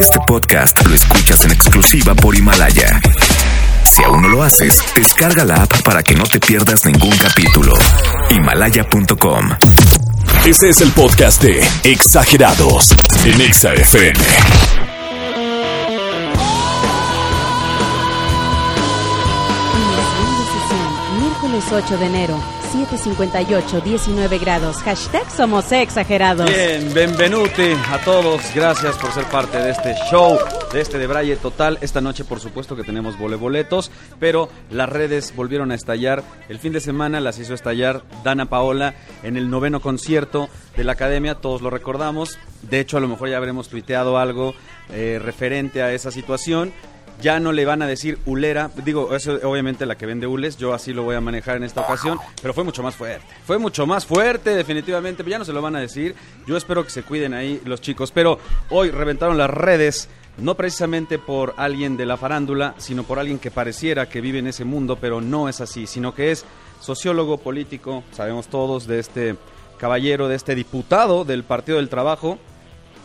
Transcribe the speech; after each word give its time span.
Este 0.00 0.18
podcast 0.26 0.86
lo 0.86 0.94
escuchas 0.94 1.44
en 1.44 1.52
exclusiva 1.52 2.14
por 2.14 2.34
Himalaya. 2.34 3.00
Si 3.90 4.02
aún 4.02 4.22
no 4.22 4.28
lo 4.28 4.42
haces, 4.42 4.82
descarga 4.94 5.44
la 5.44 5.62
app 5.62 5.82
para 5.82 6.02
que 6.02 6.14
no 6.14 6.24
te 6.24 6.40
pierdas 6.40 6.84
ningún 6.84 7.16
capítulo. 7.16 7.72
Himalaya.com. 8.30 9.50
Este 10.46 10.68
es 10.68 10.80
el 10.80 10.90
podcast 10.92 11.42
de 11.42 11.60
Exagerados 11.84 12.94
en 13.24 13.40
Exa 13.40 13.72
FM. 13.74 14.18
Miércoles 21.20 21.64
8 21.70 21.98
de 21.98 22.06
enero, 22.06 22.40
7:58, 22.74 23.84
19 23.84 24.38
grados. 24.38 24.78
Hashtag 24.78 25.30
somos 25.30 25.70
exagerados. 25.70 26.50
Bien, 26.50 26.92
benvenute 26.92 27.76
a 27.88 27.98
todos. 28.04 28.42
Gracias 28.52 28.96
por 28.96 29.12
ser 29.12 29.26
parte 29.26 29.58
de 29.58 29.70
este 29.70 29.94
show, 30.10 30.36
de 30.72 30.80
este 30.80 30.98
de 30.98 31.06
Braille 31.06 31.36
Total. 31.36 31.78
Esta 31.82 32.00
noche, 32.00 32.24
por 32.24 32.40
supuesto, 32.40 32.74
que 32.74 32.82
tenemos 32.82 33.16
voleboletos, 33.16 33.92
pero 34.18 34.48
las 34.70 34.88
redes 34.88 35.36
volvieron 35.36 35.70
a 35.70 35.76
estallar. 35.76 36.24
El 36.48 36.58
fin 36.58 36.72
de 36.72 36.80
semana 36.80 37.20
las 37.20 37.38
hizo 37.38 37.54
estallar 37.54 38.02
Dana 38.24 38.46
Paola 38.46 38.96
en 39.22 39.36
el 39.36 39.50
noveno 39.50 39.78
concierto 39.78 40.48
de 40.76 40.82
la 40.82 40.92
academia. 40.92 41.36
Todos 41.36 41.62
lo 41.62 41.70
recordamos. 41.70 42.40
De 42.62 42.80
hecho, 42.80 42.96
a 42.96 43.00
lo 43.00 43.06
mejor 43.06 43.28
ya 43.28 43.36
habremos 43.36 43.68
tuiteado 43.68 44.18
algo 44.18 44.52
eh, 44.90 45.20
referente 45.22 45.80
a 45.80 45.92
esa 45.92 46.10
situación. 46.10 46.72
Ya 47.20 47.40
no 47.40 47.52
le 47.52 47.64
van 47.64 47.80
a 47.80 47.86
decir 47.86 48.18
ulera, 48.26 48.70
digo, 48.84 49.14
eso 49.14 49.38
obviamente 49.44 49.86
la 49.86 49.96
que 49.96 50.04
vende 50.04 50.26
hules, 50.26 50.56
yo 50.56 50.74
así 50.74 50.92
lo 50.92 51.04
voy 51.04 51.16
a 51.16 51.20
manejar 51.20 51.56
en 51.56 51.64
esta 51.64 51.80
ocasión, 51.80 52.18
pero 52.42 52.52
fue 52.52 52.64
mucho 52.64 52.82
más 52.82 52.96
fuerte. 52.96 53.26
Fue 53.46 53.58
mucho 53.58 53.86
más 53.86 54.04
fuerte, 54.04 54.50
definitivamente, 54.50 55.24
ya 55.26 55.38
no 55.38 55.44
se 55.44 55.52
lo 55.52 55.62
van 55.62 55.76
a 55.76 55.80
decir. 55.80 56.14
Yo 56.46 56.56
espero 56.56 56.84
que 56.84 56.90
se 56.90 57.02
cuiden 57.02 57.32
ahí 57.32 57.62
los 57.64 57.80
chicos, 57.80 58.10
pero 58.10 58.38
hoy 58.68 58.90
reventaron 58.90 59.38
las 59.38 59.48
redes, 59.48 60.08
no 60.36 60.54
precisamente 60.56 61.18
por 61.18 61.54
alguien 61.56 61.96
de 61.96 62.06
la 62.06 62.16
farándula, 62.16 62.74
sino 62.78 63.04
por 63.04 63.18
alguien 63.18 63.38
que 63.38 63.50
pareciera 63.50 64.08
que 64.08 64.20
vive 64.20 64.40
en 64.40 64.48
ese 64.48 64.64
mundo, 64.64 64.98
pero 65.00 65.20
no 65.20 65.48
es 65.48 65.60
así, 65.60 65.86
sino 65.86 66.14
que 66.14 66.30
es 66.32 66.44
sociólogo 66.80 67.38
político, 67.38 68.04
sabemos 68.12 68.48
todos 68.48 68.86
de 68.86 68.98
este 68.98 69.36
caballero, 69.78 70.28
de 70.28 70.36
este 70.36 70.54
diputado 70.54 71.24
del 71.24 71.44
Partido 71.44 71.78
del 71.78 71.88
Trabajo, 71.88 72.38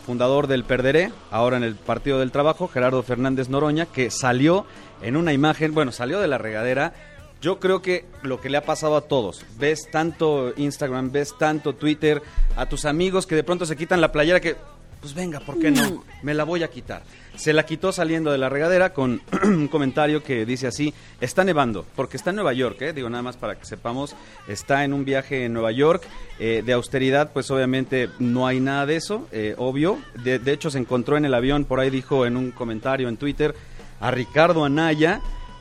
fundador 0.00 0.46
del 0.46 0.64
Perderé, 0.64 1.12
ahora 1.30 1.56
en 1.56 1.62
el 1.62 1.76
Partido 1.76 2.18
del 2.18 2.32
Trabajo, 2.32 2.68
Gerardo 2.68 3.02
Fernández 3.02 3.48
Noroña, 3.48 3.86
que 3.86 4.10
salió 4.10 4.66
en 5.02 5.16
una 5.16 5.32
imagen, 5.32 5.74
bueno, 5.74 5.92
salió 5.92 6.20
de 6.20 6.28
la 6.28 6.38
regadera. 6.38 6.92
Yo 7.40 7.58
creo 7.58 7.80
que 7.80 8.04
lo 8.22 8.40
que 8.40 8.50
le 8.50 8.58
ha 8.58 8.64
pasado 8.64 8.96
a 8.96 9.02
todos, 9.02 9.44
ves 9.58 9.88
tanto 9.90 10.52
Instagram, 10.56 11.10
ves 11.10 11.34
tanto 11.38 11.74
Twitter, 11.74 12.22
a 12.56 12.66
tus 12.66 12.84
amigos 12.84 13.26
que 13.26 13.34
de 13.34 13.44
pronto 13.44 13.64
se 13.64 13.76
quitan 13.76 14.00
la 14.00 14.12
playera 14.12 14.40
que, 14.40 14.56
pues 15.00 15.14
venga, 15.14 15.40
¿por 15.40 15.58
qué 15.58 15.70
no? 15.70 16.04
Me 16.22 16.34
la 16.34 16.44
voy 16.44 16.62
a 16.62 16.68
quitar. 16.68 17.02
Se 17.36 17.52
la 17.52 17.64
quitó 17.64 17.92
saliendo 17.92 18.32
de 18.32 18.38
la 18.38 18.48
regadera 18.48 18.92
con 18.92 19.22
un 19.42 19.68
comentario 19.68 20.22
que 20.22 20.44
dice 20.44 20.66
así, 20.66 20.92
está 21.20 21.44
nevando, 21.44 21.86
porque 21.96 22.16
está 22.16 22.30
en 22.30 22.36
Nueva 22.36 22.52
York, 22.52 22.82
¿eh? 22.82 22.92
digo 22.92 23.08
nada 23.08 23.22
más 23.22 23.36
para 23.36 23.58
que 23.58 23.64
sepamos, 23.64 24.14
está 24.48 24.84
en 24.84 24.92
un 24.92 25.04
viaje 25.04 25.44
en 25.44 25.52
Nueva 25.52 25.72
York, 25.72 26.02
eh, 26.38 26.62
de 26.64 26.72
austeridad, 26.72 27.32
pues 27.32 27.50
obviamente 27.50 28.10
no 28.18 28.46
hay 28.46 28.60
nada 28.60 28.86
de 28.86 28.96
eso, 28.96 29.28
eh, 29.32 29.54
obvio, 29.58 29.98
de, 30.22 30.38
de 30.38 30.52
hecho 30.52 30.70
se 30.70 30.78
encontró 30.78 31.16
en 31.16 31.24
el 31.24 31.34
avión, 31.34 31.64
por 31.64 31.80
ahí 31.80 31.90
dijo 31.90 32.26
en 32.26 32.36
un 32.36 32.50
comentario 32.50 33.08
en 33.08 33.16
Twitter, 33.16 33.54
a 34.00 34.10
Ricardo 34.10 34.64
Anaya, 34.64 35.20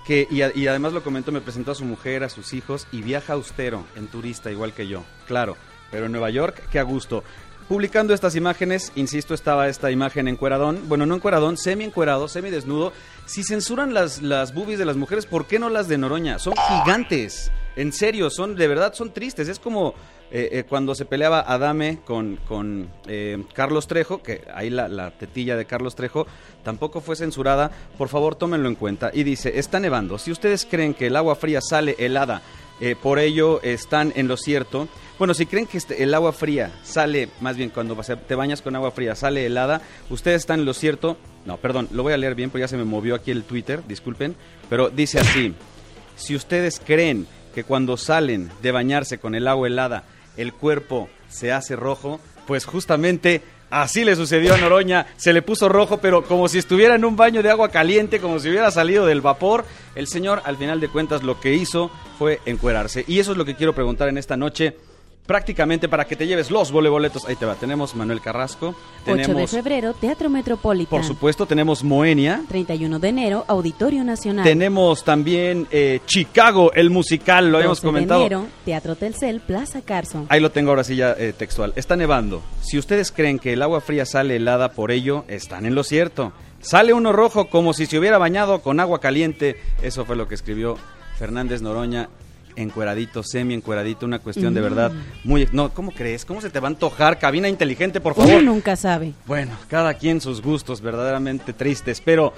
que, 0.09 0.27
y, 0.31 0.65
además 0.67 0.93
lo 0.93 1.03
comentó, 1.03 1.31
me 1.31 1.39
presentó 1.39 1.71
a 1.71 1.75
su 1.75 1.85
mujer, 1.85 2.23
a 2.23 2.29
sus 2.29 2.53
hijos, 2.53 2.87
y 2.91 3.03
viaja 3.03 3.33
austero, 3.33 3.85
en 3.95 4.07
turista, 4.07 4.49
igual 4.49 4.73
que 4.73 4.87
yo, 4.87 5.03
claro, 5.27 5.55
pero 5.91 6.07
en 6.07 6.11
Nueva 6.11 6.31
York, 6.31 6.63
qué 6.71 6.79
a 6.79 6.83
gusto. 6.83 7.23
Publicando 7.69 8.15
estas 8.15 8.35
imágenes, 8.35 8.91
insisto, 8.95 9.35
estaba 9.35 9.67
esta 9.67 9.91
imagen 9.91 10.27
encueradón, 10.27 10.89
bueno, 10.89 11.05
no 11.05 11.13
encueradón, 11.13 11.55
semi 11.55 11.83
encuerado, 11.83 12.27
semi 12.27 12.49
desnudo. 12.49 12.91
Si 13.27 13.43
censuran 13.43 13.93
las, 13.93 14.23
las 14.23 14.55
boobies 14.55 14.79
de 14.79 14.85
las 14.85 14.97
mujeres, 14.97 15.27
¿por 15.27 15.45
qué 15.45 15.59
no 15.59 15.69
las 15.69 15.87
de 15.87 15.99
Noroña? 15.99 16.39
Son 16.39 16.55
gigantes, 16.55 17.51
en 17.75 17.93
serio, 17.93 18.31
son 18.31 18.55
de 18.55 18.67
verdad 18.67 18.95
son 18.95 19.13
tristes. 19.13 19.47
Es 19.49 19.59
como 19.59 19.93
eh, 20.31 20.49
eh, 20.51 20.63
cuando 20.67 20.95
se 20.95 21.05
peleaba 21.05 21.41
Adame 21.41 21.99
con, 22.05 22.37
con 22.47 22.89
eh, 23.05 23.43
Carlos 23.53 23.85
Trejo, 23.85 24.23
que 24.23 24.41
ahí 24.51 24.71
la, 24.71 24.87
la 24.87 25.11
tetilla 25.11 25.55
de 25.55 25.65
Carlos 25.65 25.93
Trejo 25.93 26.25
tampoco 26.63 27.01
fue 27.01 27.15
censurada. 27.15 27.69
Por 27.99 28.09
favor, 28.09 28.33
tómenlo 28.33 28.67
en 28.67 28.75
cuenta. 28.75 29.11
Y 29.13 29.21
dice, 29.21 29.59
está 29.59 29.79
nevando. 29.79 30.17
Si 30.17 30.31
ustedes 30.31 30.65
creen 30.65 30.95
que 30.95 31.05
el 31.05 31.15
agua 31.15 31.35
fría 31.35 31.59
sale 31.61 31.95
helada, 31.99 32.41
eh, 32.81 32.95
por 32.99 33.19
ello 33.19 33.61
están 33.61 34.11
en 34.15 34.27
lo 34.27 34.37
cierto. 34.37 34.87
Bueno, 35.19 35.33
si 35.33 35.45
creen 35.45 35.67
que 35.67 35.77
este- 35.77 36.01
el 36.01 36.13
agua 36.13 36.31
fría 36.31 36.71
sale, 36.81 37.29
más 37.41 37.57
bien 37.57 37.69
cuando 37.69 37.95
te 38.27 38.35
bañas 38.35 38.61
con 38.61 38.75
agua 38.75 38.91
fría 38.91 39.15
sale 39.15 39.45
helada, 39.45 39.81
ustedes 40.09 40.37
están 40.37 40.61
en 40.61 40.65
lo 40.65 40.73
cierto. 40.73 41.17
No, 41.45 41.57
perdón, 41.57 41.89
lo 41.91 42.03
voy 42.03 42.13
a 42.13 42.17
leer 42.17 42.35
bien 42.35 42.49
porque 42.49 42.61
ya 42.61 42.67
se 42.69 42.77
me 42.77 42.85
movió 42.85 43.15
aquí 43.15 43.29
el 43.31 43.43
Twitter, 43.43 43.83
disculpen. 43.85 44.35
Pero 44.69 44.89
dice 44.89 45.19
así, 45.19 45.53
si 46.15 46.35
ustedes 46.35 46.79
creen 46.83 47.27
que 47.53 47.65
cuando 47.65 47.97
salen 47.97 48.49
de 48.61 48.71
bañarse 48.71 49.17
con 49.17 49.35
el 49.35 49.47
agua 49.47 49.67
helada 49.67 50.03
el 50.37 50.53
cuerpo 50.53 51.09
se 51.27 51.51
hace 51.51 51.75
rojo, 51.75 52.21
pues 52.47 52.63
justamente 52.63 53.41
así 53.69 54.05
le 54.05 54.15
sucedió 54.15 54.53
a 54.53 54.57
Noroña, 54.57 55.05
se 55.17 55.33
le 55.33 55.41
puso 55.41 55.67
rojo, 55.67 55.97
pero 55.97 56.23
como 56.23 56.47
si 56.47 56.59
estuviera 56.59 56.95
en 56.95 57.03
un 57.03 57.17
baño 57.17 57.43
de 57.43 57.49
agua 57.49 57.69
caliente, 57.69 58.19
como 58.21 58.39
si 58.39 58.49
hubiera 58.49 58.71
salido 58.71 59.05
del 59.05 59.19
vapor, 59.19 59.65
el 59.95 60.07
señor 60.07 60.41
al 60.45 60.55
final 60.55 60.79
de 60.79 60.87
cuentas 60.87 61.23
lo 61.23 61.41
que 61.41 61.53
hizo 61.55 61.91
fue 62.17 62.39
encuerarse. 62.45 63.03
Y 63.05 63.19
eso 63.19 63.33
es 63.33 63.37
lo 63.37 63.43
que 63.43 63.55
quiero 63.55 63.75
preguntar 63.75 64.07
en 64.07 64.17
esta 64.17 64.37
noche. 64.37 64.77
Prácticamente 65.29 65.87
para 65.87 66.05
que 66.05 66.15
te 66.15 66.25
lleves 66.25 66.49
los 66.49 66.71
voleboletos. 66.71 67.23
Ahí 67.25 67.35
te 67.35 67.45
va. 67.45 67.53
Tenemos 67.53 67.95
Manuel 67.95 68.19
Carrasco. 68.19 68.73
8 69.03 69.15
de 69.15 69.21
Tenemos, 69.21 69.51
febrero, 69.51 69.93
Teatro 69.93 70.27
Metropolitan. 70.27 70.89
por 70.89 71.03
supuesto, 71.03 71.45
tenemos 71.45 71.83
Moenia. 71.83 72.41
31 72.49 72.97
de 72.97 73.09
enero, 73.09 73.45
Auditorio 73.47 74.03
Nacional. 74.03 74.43
Tenemos 74.43 75.03
también 75.03 75.67
eh, 75.69 75.99
Chicago, 76.07 76.73
el 76.73 76.89
musical, 76.89 77.51
lo 77.51 77.57
habíamos 77.57 77.77
12 77.77 77.87
comentado. 77.87 78.21
de 78.21 78.25
enero, 78.25 78.47
Teatro 78.65 78.95
Telcel, 78.95 79.39
Plaza 79.39 79.83
Carson. 79.83 80.25
Ahí 80.29 80.39
lo 80.39 80.49
tengo 80.49 80.71
ahora 80.71 80.83
sí 80.83 80.95
ya 80.95 81.11
eh, 81.11 81.31
textual. 81.37 81.73
Está 81.75 81.95
nevando. 81.95 82.41
Si 82.61 82.79
ustedes 82.79 83.11
creen 83.11 83.37
que 83.37 83.53
el 83.53 83.61
agua 83.61 83.81
fría 83.81 84.07
sale 84.07 84.37
helada 84.37 84.69
por 84.69 84.89
ello, 84.89 85.25
están 85.27 85.67
en 85.67 85.75
lo 85.75 85.83
cierto. 85.83 86.33
Sale 86.59 86.91
uno 86.91 87.13
rojo 87.13 87.49
como 87.51 87.73
si 87.73 87.85
se 87.85 87.99
hubiera 87.99 88.17
bañado 88.17 88.63
con 88.63 88.79
agua 88.79 88.99
caliente. 88.99 89.57
Eso 89.83 90.05
fue 90.05 90.15
lo 90.15 90.27
que 90.27 90.33
escribió 90.33 90.75
Fernández 91.19 91.61
Noroña. 91.61 92.09
Encueradito, 92.59 93.23
semi 93.23 93.53
encueradito, 93.53 94.05
una 94.05 94.19
cuestión 94.19 94.53
de 94.53 94.61
verdad 94.61 94.91
muy... 95.23 95.47
No, 95.53 95.73
¿cómo 95.73 95.91
crees? 95.91 96.25
¿Cómo 96.25 96.41
se 96.41 96.49
te 96.49 96.59
va 96.59 96.67
a 96.67 96.71
antojar? 96.71 97.17
Cabina 97.17 97.47
inteligente, 97.47 98.01
por 98.01 98.15
favor. 98.15 98.31
Uno 98.33 98.41
nunca 98.41 98.75
sabe. 98.75 99.13
Bueno, 99.25 99.53
cada 99.69 99.93
quien 99.93 100.19
sus 100.19 100.41
gustos, 100.41 100.81
verdaderamente 100.81 101.53
tristes, 101.53 102.01
pero 102.01 102.33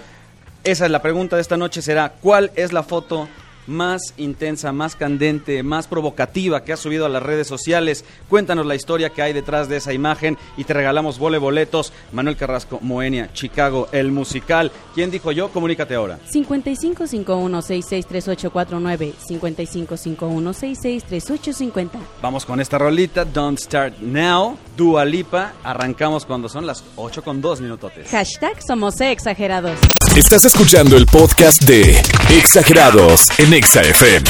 esa 0.63 0.85
es 0.85 0.91
la 0.91 1.01
pregunta 1.01 1.35
de 1.37 1.41
esta 1.41 1.57
noche 1.57 1.81
será, 1.81 2.13
¿cuál 2.21 2.51
es 2.55 2.71
la 2.71 2.83
foto 2.83 3.27
más 3.67 4.13
intensa, 4.17 4.71
más 4.71 4.95
candente, 4.95 5.61
más 5.63 5.87
provocativa 5.87 6.63
que 6.63 6.73
has 6.73 6.79
subido 6.79 7.05
a 7.05 7.09
las 7.09 7.21
redes 7.23 7.47
sociales? 7.47 8.03
Cuéntanos 8.29 8.65
la 8.65 8.75
historia 8.75 9.11
que 9.11 9.21
hay 9.21 9.33
detrás 9.33 9.67
de 9.69 9.77
esa 9.77 9.93
imagen 9.93 10.37
y 10.57 10.63
te 10.63 10.73
regalamos 10.73 11.19
vole 11.19 11.37
boletos. 11.37 11.93
Manuel 12.11 12.37
Carrasco, 12.37 12.79
Moenia, 12.81 13.31
Chicago, 13.33 13.87
el 13.91 14.11
musical. 14.11 14.71
¿Quién 14.93 15.11
dijo 15.11 15.31
yo? 15.31 15.49
Comunícate 15.49 15.95
ahora. 15.95 16.19
5551663849, 16.31 19.13
5551663850. 19.29 21.89
Vamos 22.21 22.45
con 22.45 22.61
esta 22.61 22.77
rolita, 22.77 23.25
Don't 23.25 23.59
Start 23.59 23.97
Now, 23.99 24.57
Dua 24.75 25.05
Lipa. 25.05 25.53
Arrancamos 25.63 26.25
cuando 26.25 26.49
son 26.49 26.65
las 26.65 26.83
8 26.95 27.23
con 27.23 27.41
2 27.41 27.61
minutotes. 27.61 28.09
Hashtag 28.09 28.61
somos 28.65 28.99
exagerados. 29.01 29.77
Estás 30.15 30.45
escuchando 30.45 30.97
el 30.97 31.05
podcast 31.05 31.61
de 31.63 32.01
Exagerados 32.29 33.27
en 33.39 33.50
Exa 33.53 33.81
FM. 33.81 34.29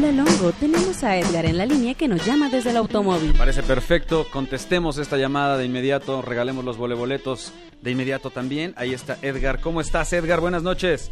La 0.00 0.10
Longo, 0.10 0.52
tenemos 0.58 1.04
a 1.04 1.18
Edgar 1.18 1.44
en 1.44 1.58
la 1.58 1.66
línea 1.66 1.94
que 1.94 2.08
nos 2.08 2.24
llama 2.24 2.48
desde 2.48 2.70
el 2.70 2.78
automóvil. 2.78 3.34
Parece 3.36 3.62
perfecto. 3.62 4.26
Contestemos 4.32 4.96
esta 4.96 5.18
llamada 5.18 5.58
de 5.58 5.66
inmediato. 5.66 6.22
Regalemos 6.22 6.64
los 6.64 6.78
voleboletos 6.78 7.52
de 7.82 7.90
inmediato 7.90 8.30
también. 8.30 8.72
Ahí 8.78 8.94
está 8.94 9.18
Edgar. 9.20 9.60
¿Cómo 9.60 9.82
estás, 9.82 10.12
Edgar? 10.14 10.40
Buenas 10.40 10.62
noches. 10.62 11.10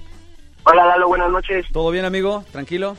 Hola 0.65 0.87
Lalo, 0.87 1.09
buenas 1.09 1.31
noches. 1.31 1.67
¿Todo 1.73 1.91
bien, 1.91 2.07
amigo? 2.07 2.45
¿Tranquilo? 2.53 2.97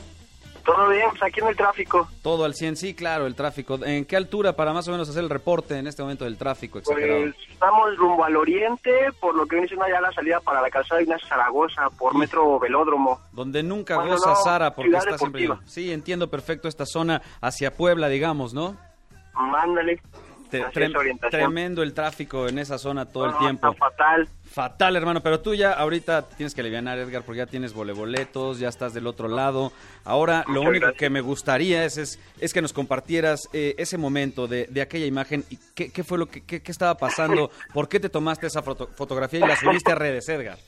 ¿Todo 0.64 0.88
bien? 0.88 1.08
Pues 1.10 1.22
aquí 1.22 1.40
en 1.40 1.48
el 1.48 1.56
tráfico. 1.56 2.08
Todo 2.22 2.44
al 2.44 2.54
100. 2.54 2.76
Sí, 2.76 2.94
claro, 2.94 3.26
el 3.26 3.34
tráfico. 3.34 3.78
¿En 3.84 4.04
qué 4.06 4.16
altura 4.16 4.54
para 4.54 4.72
más 4.72 4.88
o 4.88 4.92
menos 4.92 5.08
hacer 5.08 5.22
el 5.22 5.30
reporte 5.30 5.76
en 5.76 5.86
este 5.86 6.02
momento 6.02 6.24
del 6.24 6.38
tráfico 6.38 6.78
exagerado? 6.78 7.20
Pues 7.20 7.34
estamos 7.50 7.96
rumbo 7.96 8.24
al 8.24 8.36
oriente, 8.36 8.90
por 9.20 9.34
lo 9.34 9.46
que 9.46 9.56
viene 9.56 9.68
siendo 9.68 9.86
ya 9.88 10.00
la 10.00 10.12
salida 10.12 10.40
para 10.40 10.62
la 10.62 10.70
calzada 10.70 10.98
de 10.98 11.04
Ignacio 11.04 11.28
Zaragoza, 11.28 11.90
por 11.98 12.16
Metro 12.16 12.58
Velódromo. 12.58 13.20
Donde 13.32 13.62
nunca 13.62 13.96
goza 13.96 14.30
no, 14.30 14.36
Sara 14.36 14.74
porque 14.74 14.96
está 14.96 15.18
siempre... 15.18 15.42
Deportiva. 15.42 15.68
Sí, 15.70 15.92
entiendo 15.92 16.30
perfecto 16.30 16.68
esta 16.68 16.86
zona 16.86 17.20
hacia 17.40 17.76
Puebla, 17.76 18.08
digamos, 18.08 18.54
¿no? 18.54 18.76
Mándale. 19.34 20.00
Te- 20.62 20.80
trem- 20.80 21.30
tremendo 21.30 21.82
el 21.82 21.94
tráfico 21.94 22.48
en 22.48 22.58
esa 22.58 22.78
zona 22.78 23.06
todo 23.06 23.26
el 23.26 23.38
tiempo. 23.38 23.68
está 23.72 23.78
fatal. 23.90 24.28
Fatal, 24.50 24.94
hermano, 24.94 25.20
pero 25.20 25.40
tú 25.40 25.52
ya 25.54 25.72
ahorita 25.72 26.28
tienes 26.28 26.54
que 26.54 26.60
aliviar, 26.60 26.86
Edgar, 26.98 27.22
porque 27.22 27.38
ya 27.38 27.46
tienes 27.46 27.72
voleboletos, 27.72 28.58
ya 28.60 28.68
estás 28.68 28.94
del 28.94 29.06
otro 29.08 29.26
lado. 29.26 29.72
Ahora, 30.04 30.44
lo 30.46 30.60
único 30.60 30.82
gracias. 30.86 30.98
que 30.98 31.10
me 31.10 31.20
gustaría 31.20 31.84
es, 31.84 31.98
es, 31.98 32.20
es 32.40 32.52
que 32.52 32.62
nos 32.62 32.72
compartieras 32.72 33.48
eh, 33.52 33.74
ese 33.78 33.98
momento 33.98 34.46
de, 34.46 34.66
de 34.70 34.80
aquella 34.82 35.06
imagen 35.06 35.44
y 35.50 35.58
qué, 35.74 35.90
qué 35.90 36.04
fue 36.04 36.18
lo 36.18 36.26
que 36.26 36.42
qué, 36.44 36.62
qué 36.62 36.70
estaba 36.70 36.96
pasando, 36.96 37.50
por 37.74 37.88
qué 37.88 37.98
te 37.98 38.08
tomaste 38.08 38.46
esa 38.46 38.62
foto- 38.62 38.88
fotografía 38.94 39.40
y 39.40 39.48
la 39.48 39.56
subiste 39.56 39.90
a 39.90 39.96
redes, 39.96 40.28
Edgar. 40.28 40.58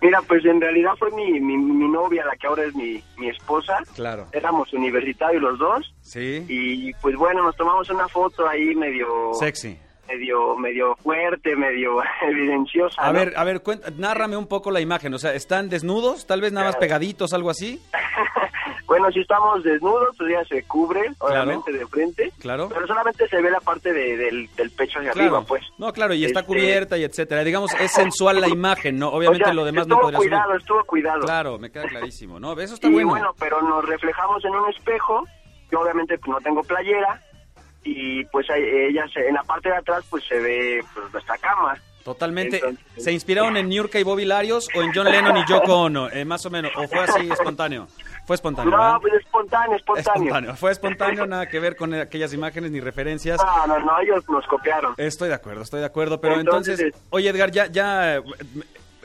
Mira, 0.00 0.20
pues 0.22 0.44
en 0.44 0.60
realidad 0.60 0.92
fue 0.98 1.10
mi, 1.12 1.40
mi, 1.40 1.56
mi 1.56 1.88
novia, 1.88 2.24
la 2.24 2.36
que 2.36 2.46
ahora 2.46 2.64
es 2.64 2.74
mi, 2.74 3.02
mi 3.16 3.28
esposa. 3.28 3.78
Claro. 3.94 4.26
Éramos 4.32 4.72
universitarios 4.72 5.42
los 5.42 5.58
dos. 5.58 5.94
Sí. 6.02 6.44
Y 6.48 6.92
pues 6.94 7.16
bueno, 7.16 7.42
nos 7.42 7.56
tomamos 7.56 7.88
una 7.90 8.08
foto 8.08 8.48
ahí 8.48 8.74
medio... 8.74 9.32
Sexy. 9.34 9.78
medio 10.08 10.56
medio 10.56 10.94
fuerte, 10.96 11.56
medio 11.56 11.98
evidenciosa. 12.28 13.02
A 13.02 13.12
¿no? 13.12 13.18
ver, 13.18 13.32
a 13.36 13.44
ver, 13.44 13.62
cuenta, 13.62 13.90
nárrame 13.96 14.36
un 14.36 14.46
poco 14.46 14.70
la 14.70 14.80
imagen. 14.80 15.12
O 15.14 15.18
sea, 15.18 15.34
¿están 15.34 15.68
desnudos? 15.68 16.26
Tal 16.26 16.40
vez 16.40 16.52
nada 16.52 16.66
más 16.66 16.76
pegaditos, 16.76 17.32
algo 17.32 17.50
así. 17.50 17.80
bueno, 18.86 19.10
si 19.10 19.20
estamos 19.20 19.62
desnudos, 19.62 20.14
pues 20.16 20.30
ya 20.32 20.44
se 20.44 20.62
cubre, 20.64 21.10
obviamente, 21.18 21.72
de 21.72 21.86
frente. 21.86 22.32
Claro. 22.38 22.68
Pero 22.72 22.86
solamente 22.86 23.28
se 23.28 23.40
ve 23.40 23.50
la 23.50 23.60
parte 23.60 23.92
de- 23.92 24.16
del, 24.16 24.48
del 24.56 24.70
pecho 24.70 24.98
hacia 24.98 25.12
Claro. 25.12 25.36
arriba, 25.36 25.46
pues. 25.46 25.62
No, 25.78 25.92
claro, 25.92 26.14
y 26.14 26.24
está 26.24 26.40
Este, 26.40 26.52
cubierta 26.52 26.96
y 26.98 27.04
etcétera. 27.04 27.44
Digamos, 27.44 27.72
es 27.80 27.90
sensual 27.92 28.40
la 28.40 28.48
imagen, 28.48 28.98
¿no? 28.98 29.08
Obviamente 29.10 29.44
o 29.44 29.46
sea, 29.46 29.54
lo 29.54 29.64
demás 29.64 29.86
no 29.86 29.98
podría 30.00 30.18
subir. 30.18 30.30
cuidado, 30.30 30.54
estuvo 30.56 30.84
cuidado. 30.84 31.20
Claro, 31.20 31.58
me 31.58 31.70
queda 31.70 31.84
clarísimo. 31.88 32.38
No, 32.40 32.52
eso 32.60 32.74
está 32.74 32.88
y 32.88 32.92
bueno. 32.92 33.08
bueno. 33.10 33.34
pero 33.38 33.60
nos 33.62 33.84
reflejamos 33.84 34.44
en 34.44 34.54
un 34.54 34.68
espejo. 34.70 35.24
Yo 35.70 35.80
obviamente 35.80 36.18
pues, 36.18 36.28
no 36.30 36.40
tengo 36.40 36.62
playera. 36.62 37.20
Y 37.84 38.24
pues 38.26 38.46
ella, 38.50 39.04
se- 39.12 39.28
en 39.28 39.34
la 39.34 39.42
parte 39.44 39.68
de 39.68 39.76
atrás, 39.76 40.04
pues 40.10 40.24
se 40.24 40.38
ve 40.40 40.80
pues, 40.94 41.12
nuestra 41.12 41.38
cama. 41.38 41.76
Totalmente. 42.04 42.56
Entonces- 42.58 42.84
¿Se 43.04 43.12
inspiraron 43.12 43.56
en 43.56 43.68
Niurka 43.68 43.98
y 43.98 44.02
Bobby 44.04 44.24
Larios 44.24 44.68
o 44.76 44.82
en 44.82 44.92
John 44.94 45.10
Lennon 45.10 45.36
y 45.38 45.44
Yoko 45.48 45.82
Ono? 45.82 46.08
Eh, 46.10 46.24
más 46.24 46.44
o 46.46 46.50
menos. 46.50 46.70
¿O 46.76 46.86
fue 46.88 47.00
así 47.00 47.28
espontáneo? 47.30 47.86
Fue 48.26 48.34
espontáneo, 48.34 48.70
No, 48.72 48.76
¿verdad? 48.76 48.98
pues 49.00 49.14
espontáneo, 49.14 49.76
espontáneo. 49.76 50.12
Espontáneo. 50.14 50.56
Fue 50.56 50.72
espontáneo, 50.72 51.26
nada 51.28 51.48
que 51.48 51.60
ver 51.60 51.76
con 51.76 51.94
aquellas 51.94 52.32
imágenes 52.34 52.70
ni 52.72 52.80
referencias. 52.80 53.40
No, 53.42 53.66
no, 53.66 53.78
no, 53.78 54.00
ellos 54.00 54.28
nos 54.28 54.44
copiaron. 54.46 54.94
Estoy 54.96 55.28
de 55.28 55.34
acuerdo, 55.34 55.62
estoy 55.62 55.80
de 55.80 55.86
acuerdo. 55.86 56.20
Pero 56.20 56.40
entonces, 56.40 56.80
Entonces, 56.80 57.02
oye 57.10 57.28
Edgar, 57.28 57.50
ya, 57.52 57.66
ya, 57.66 58.20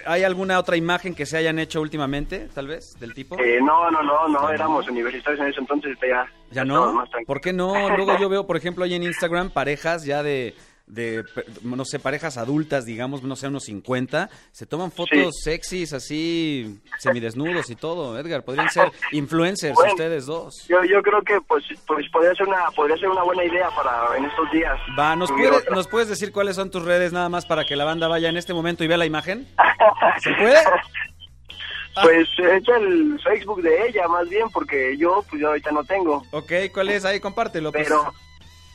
¿hay 0.05 0.23
alguna 0.23 0.57
otra 0.59 0.75
imagen 0.75 1.13
que 1.13 1.25
se 1.25 1.37
hayan 1.37 1.59
hecho 1.59 1.81
últimamente, 1.81 2.49
tal 2.53 2.67
vez, 2.67 2.99
del 2.99 3.13
tipo? 3.13 3.39
Eh, 3.39 3.59
no, 3.61 3.91
no, 3.91 4.01
no, 4.01 4.27
no, 4.27 4.49
éramos 4.49 4.87
universitarios 4.89 5.39
en 5.41 5.47
ese 5.51 5.59
entonces, 5.59 5.97
ya. 6.01 6.25
¿Ya 6.49 6.65
no? 6.65 7.03
¿Por 7.27 7.41
qué 7.41 7.53
no? 7.53 7.95
Luego 7.95 8.17
yo 8.17 8.27
veo, 8.27 8.47
por 8.47 8.57
ejemplo, 8.57 8.83
ahí 8.83 8.95
en 8.95 9.03
Instagram 9.03 9.51
parejas 9.51 10.03
ya 10.03 10.23
de, 10.23 10.55
de, 10.91 11.23
no 11.63 11.85
sé, 11.85 11.99
parejas 11.99 12.37
adultas, 12.37 12.85
digamos, 12.85 13.23
no 13.23 13.35
sé, 13.37 13.47
unos 13.47 13.63
50, 13.63 14.29
se 14.51 14.65
toman 14.65 14.91
fotos 14.91 15.35
sexys 15.41 15.93
así, 15.93 16.81
semidesnudos 16.99 17.69
y 17.69 17.75
todo. 17.75 18.19
Edgar, 18.19 18.43
podrían 18.43 18.69
ser 18.69 18.91
influencers 19.13 19.73
Bueno. 19.75 19.93
ustedes 19.93 20.25
dos. 20.25 20.67
Yo, 20.67 20.83
yo 20.83 21.01
creo 21.01 21.21
que 21.21 21.39
pues, 21.47 21.63
pues 21.87 22.05
podría 22.11 22.33
ser 22.35 22.47
una 22.47 22.69
podría 22.75 22.97
ser 22.97 23.07
una 23.09 23.23
buena 23.23 23.45
idea 23.45 23.69
para 23.75 24.17
en 24.17 24.25
estos 24.25 24.51
días. 24.51 24.77
Va, 24.99 25.15
¿nos 25.15 25.31
otra. 25.31 25.73
¿nos 25.73 25.87
puedes 25.87 26.09
decir 26.09 26.33
cuáles 26.33 26.57
son 26.57 26.69
tus 26.69 26.83
redes 26.83 27.13
nada 27.13 27.29
más 27.29 27.45
para 27.45 27.63
que 27.65 27.75
la 27.77 27.85
banda 27.85 28.09
vaya 28.09 28.27
en 28.29 28.35
este 28.35 28.53
momento 28.53 28.83
y 28.83 28.87
vea 28.87 28.97
la 28.97 29.05
imagen? 29.05 29.47
¿Se 30.21 30.33
puede? 30.33 30.59
Pues 32.03 32.27
es 32.37 32.67
el 32.67 33.19
Facebook 33.23 33.61
de 33.61 33.87
ella 33.87 34.07
más 34.07 34.27
bien 34.29 34.49
porque 34.49 34.95
yo 34.97 35.23
pues 35.29 35.41
yo 35.41 35.47
ahorita 35.49 35.71
no 35.71 35.83
tengo. 35.83 36.23
Ok, 36.31 36.51
¿cuál 36.73 36.89
es? 36.89 37.05
Ahí 37.05 37.19
compártelo. 37.19 37.71
pues. 37.71 37.83
Pero 37.87 38.13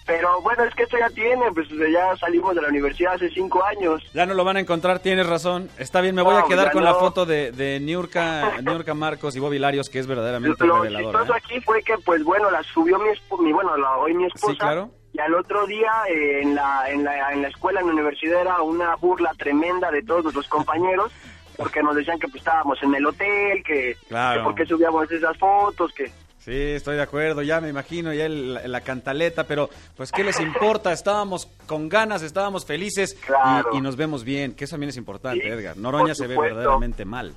pero 0.07 0.41
bueno, 0.41 0.65
es 0.65 0.75
que 0.75 0.85
esto 0.85 0.97
ya 0.99 1.11
tiene, 1.11 1.51
pues 1.53 1.69
ya 1.69 2.17
salimos 2.17 2.55
de 2.55 2.63
la 2.63 2.69
universidad 2.69 3.15
hace 3.15 3.29
cinco 3.31 3.63
años. 3.65 4.03
Ya 4.15 4.25
no 4.25 4.35
lo 4.35 4.45
van 4.45 4.57
a 4.57 4.61
encontrar, 4.61 5.01
tienes 5.01 5.27
razón. 5.27 5.69
Está 5.79 6.01
bien, 6.01 6.15
me 6.15 6.23
voy 6.23 6.35
No, 6.35 6.41
a 6.41 6.47
quedar 6.49 6.67
ya 6.67 6.73
con 6.73 6.85
la 6.85 6.95
foto 6.95 7.27
de, 7.27 7.51
de 7.53 7.81
Niurka, 7.81 8.61
Niurka 8.63 8.95
Marcos 8.95 9.35
y 9.37 9.41
Bobby 9.41 9.59
Larios, 9.59 9.91
que 9.91 9.99
es 9.99 10.07
verdaderamente 10.07 10.65
Lo 10.65 10.77
reveladora. 10.83 11.19
chistoso 11.21 11.35
¿eh? 11.37 11.43
aquí 11.45 11.61
fue 11.61 11.83
que 11.83 11.95
pues 11.99 12.23
bueno, 12.25 12.51
la 12.51 12.63
subió 12.63 12.99
mi 12.99 13.11
mi, 13.45 13.53
bueno, 13.53 13.77
la 13.77 13.97
hoy 13.99 14.15
mi 14.15 14.25
esposa. 14.27 14.53
Sí, 14.53 14.59
claro. 14.59 14.91
Y 15.13 15.19
al 15.19 15.35
otro 15.35 15.67
día 15.67 15.91
eh, 16.09 16.43
en, 16.43 16.55
la, 16.55 16.91
en, 16.91 17.03
la, 17.03 17.33
en 17.33 17.43
la 17.43 17.49
escuela, 17.49 17.81
en 17.81 17.87
la 17.87 17.93
universidad, 17.95 18.43
era 18.43 18.61
una 18.63 18.95
burla 18.97 19.33
tremenda 19.39 19.91
de 19.91 20.03
todos 20.03 20.35
los 20.35 20.47
compañeros, 20.47 21.11
porque 21.57 21.83
nos 21.83 21.97
decían 21.97 22.19
que 22.19 22.29
pues, 22.29 22.43
estábamos 22.43 22.83
en 22.83 22.95
el 22.95 23.07
hotel, 23.07 23.63
que, 23.65 23.97
Claro. 24.09 24.41
que 24.41 24.45
por 24.45 24.55
qué 24.55 24.67
subíamos 24.67 25.11
esas 25.11 25.37
fotos, 25.39 25.91
que... 25.95 26.13
Sí, 26.47 26.53
estoy 26.55 26.95
de 26.95 27.03
acuerdo, 27.03 27.43
ya 27.43 27.61
me 27.61 27.69
imagino 27.69 28.15
ya 28.15 28.25
el- 28.27 28.55
la, 28.55 28.69
la 28.69 28.81
cantaleta, 28.81 29.43
pero 29.45 29.69
pues 29.97 30.13
qué 30.13 30.23
les 30.23 30.39
importa, 30.39 30.93
estábamos 30.93 31.49
con 31.67 31.89
ganas, 31.89 32.23
estábamos 32.23 32.65
felices 32.65 33.17
y- 33.21 33.27
Claro. 33.27 33.71
y, 33.73 33.81
nos 33.81 33.97
vemos 33.97 34.23
bien, 34.23 34.55
que 34.55 34.63
eso 34.63 34.75
también 34.75 34.91
es 34.91 34.97
importante, 34.97 35.43
Sí, 35.43 35.49
Edgar. 35.49 35.77
Noroña 35.77 36.15
se 36.15 36.29
ve 36.29 36.39
verdaderamente 36.39 37.05
mal. 37.05 37.35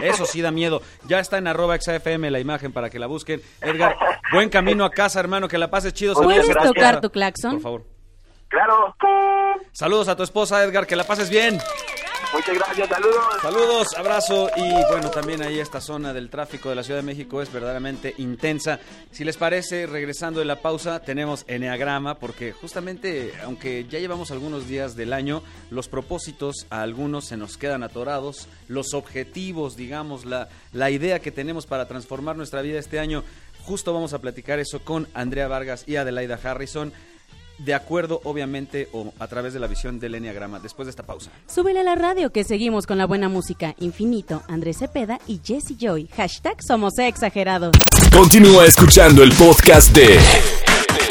Eso 0.00 0.26
sí 0.26 0.42
da 0.42 0.52
miedo. 0.52 0.80
Ya 1.08 1.18
está 1.18 1.38
en 1.38 1.48
arroba 1.48 1.76
XFM 1.76 2.30
la 2.30 2.38
imagen 2.38 2.72
para 2.72 2.88
que 2.88 3.00
la 3.00 3.08
busquen. 3.08 3.42
Edgar, 3.60 3.96
buen 4.32 4.48
camino 4.48 4.84
a 4.84 4.90
casa, 4.90 5.18
hermano, 5.18 5.48
que 5.48 5.58
la 5.58 5.68
pases 5.68 5.92
chido. 5.92 6.14
¿Puedes 6.14 6.46
Saludos 6.46 6.56
a 6.56 6.68
tu 6.68 6.72
tocar 6.72 7.00
tu 7.00 7.10
claxon? 7.10 7.52
Por 7.54 7.62
favor. 7.62 7.84
Claro, 8.46 8.94
Saludos 9.72 10.06
a 10.06 10.14
tu 10.16 10.22
esposa, 10.22 10.62
Edgar, 10.62 10.86
que 10.86 10.94
la 10.94 11.02
pases 11.02 11.28
bien. 11.30 11.58
Muchas 12.32 12.54
gracias, 12.54 12.88
saludos. 12.88 13.24
Saludos, 13.42 13.88
abrazo 13.96 14.50
y 14.56 14.70
bueno, 14.90 15.10
también 15.10 15.42
ahí 15.42 15.58
esta 15.58 15.80
zona 15.80 16.12
del 16.12 16.30
tráfico 16.30 16.68
de 16.68 16.74
la 16.74 16.82
Ciudad 16.82 17.00
de 17.00 17.06
México 17.06 17.42
es 17.42 17.52
verdaderamente 17.52 18.14
intensa. 18.18 18.80
Si 19.10 19.24
les 19.24 19.36
parece, 19.36 19.86
regresando 19.86 20.40
de 20.40 20.46
la 20.46 20.60
pausa, 20.60 21.00
tenemos 21.00 21.44
Enneagrama 21.48 22.18
porque 22.18 22.52
justamente, 22.52 23.32
aunque 23.44 23.86
ya 23.88 23.98
llevamos 23.98 24.30
algunos 24.30 24.68
días 24.68 24.96
del 24.96 25.12
año, 25.12 25.42
los 25.70 25.88
propósitos 25.88 26.66
a 26.70 26.82
algunos 26.82 27.26
se 27.26 27.36
nos 27.36 27.56
quedan 27.56 27.82
atorados, 27.82 28.48
los 28.68 28.94
objetivos, 28.94 29.76
digamos, 29.76 30.24
la, 30.24 30.48
la 30.72 30.90
idea 30.90 31.20
que 31.20 31.32
tenemos 31.32 31.66
para 31.66 31.86
transformar 31.86 32.36
nuestra 32.36 32.62
vida 32.62 32.78
este 32.78 32.98
año, 32.98 33.24
justo 33.64 33.92
vamos 33.92 34.12
a 34.12 34.20
platicar 34.20 34.58
eso 34.58 34.80
con 34.80 35.08
Andrea 35.14 35.48
Vargas 35.48 35.84
y 35.86 35.96
Adelaida 35.96 36.38
Harrison. 36.42 36.92
De 37.58 37.74
acuerdo, 37.74 38.20
obviamente, 38.24 38.88
o 38.92 39.12
a 39.18 39.26
través 39.28 39.54
de 39.54 39.60
la 39.60 39.66
visión 39.66 39.98
del 39.98 40.14
Enneagrama, 40.14 40.60
después 40.60 40.86
de 40.86 40.90
esta 40.90 41.04
pausa. 41.04 41.30
Súbele 41.46 41.80
a 41.80 41.84
la 41.84 41.94
radio 41.94 42.30
que 42.30 42.44
seguimos 42.44 42.86
con 42.86 42.98
la 42.98 43.06
buena 43.06 43.28
música. 43.28 43.74
Infinito, 43.78 44.42
Andrés 44.48 44.78
Cepeda 44.78 45.18
y 45.26 45.40
Jesse 45.42 45.76
Joy. 45.78 46.08
Hashtag 46.16 46.62
somos 46.62 46.98
exagerados. 46.98 47.72
Continúa 48.12 48.66
escuchando 48.66 49.22
el 49.22 49.32
podcast 49.32 49.94
de 49.94 50.18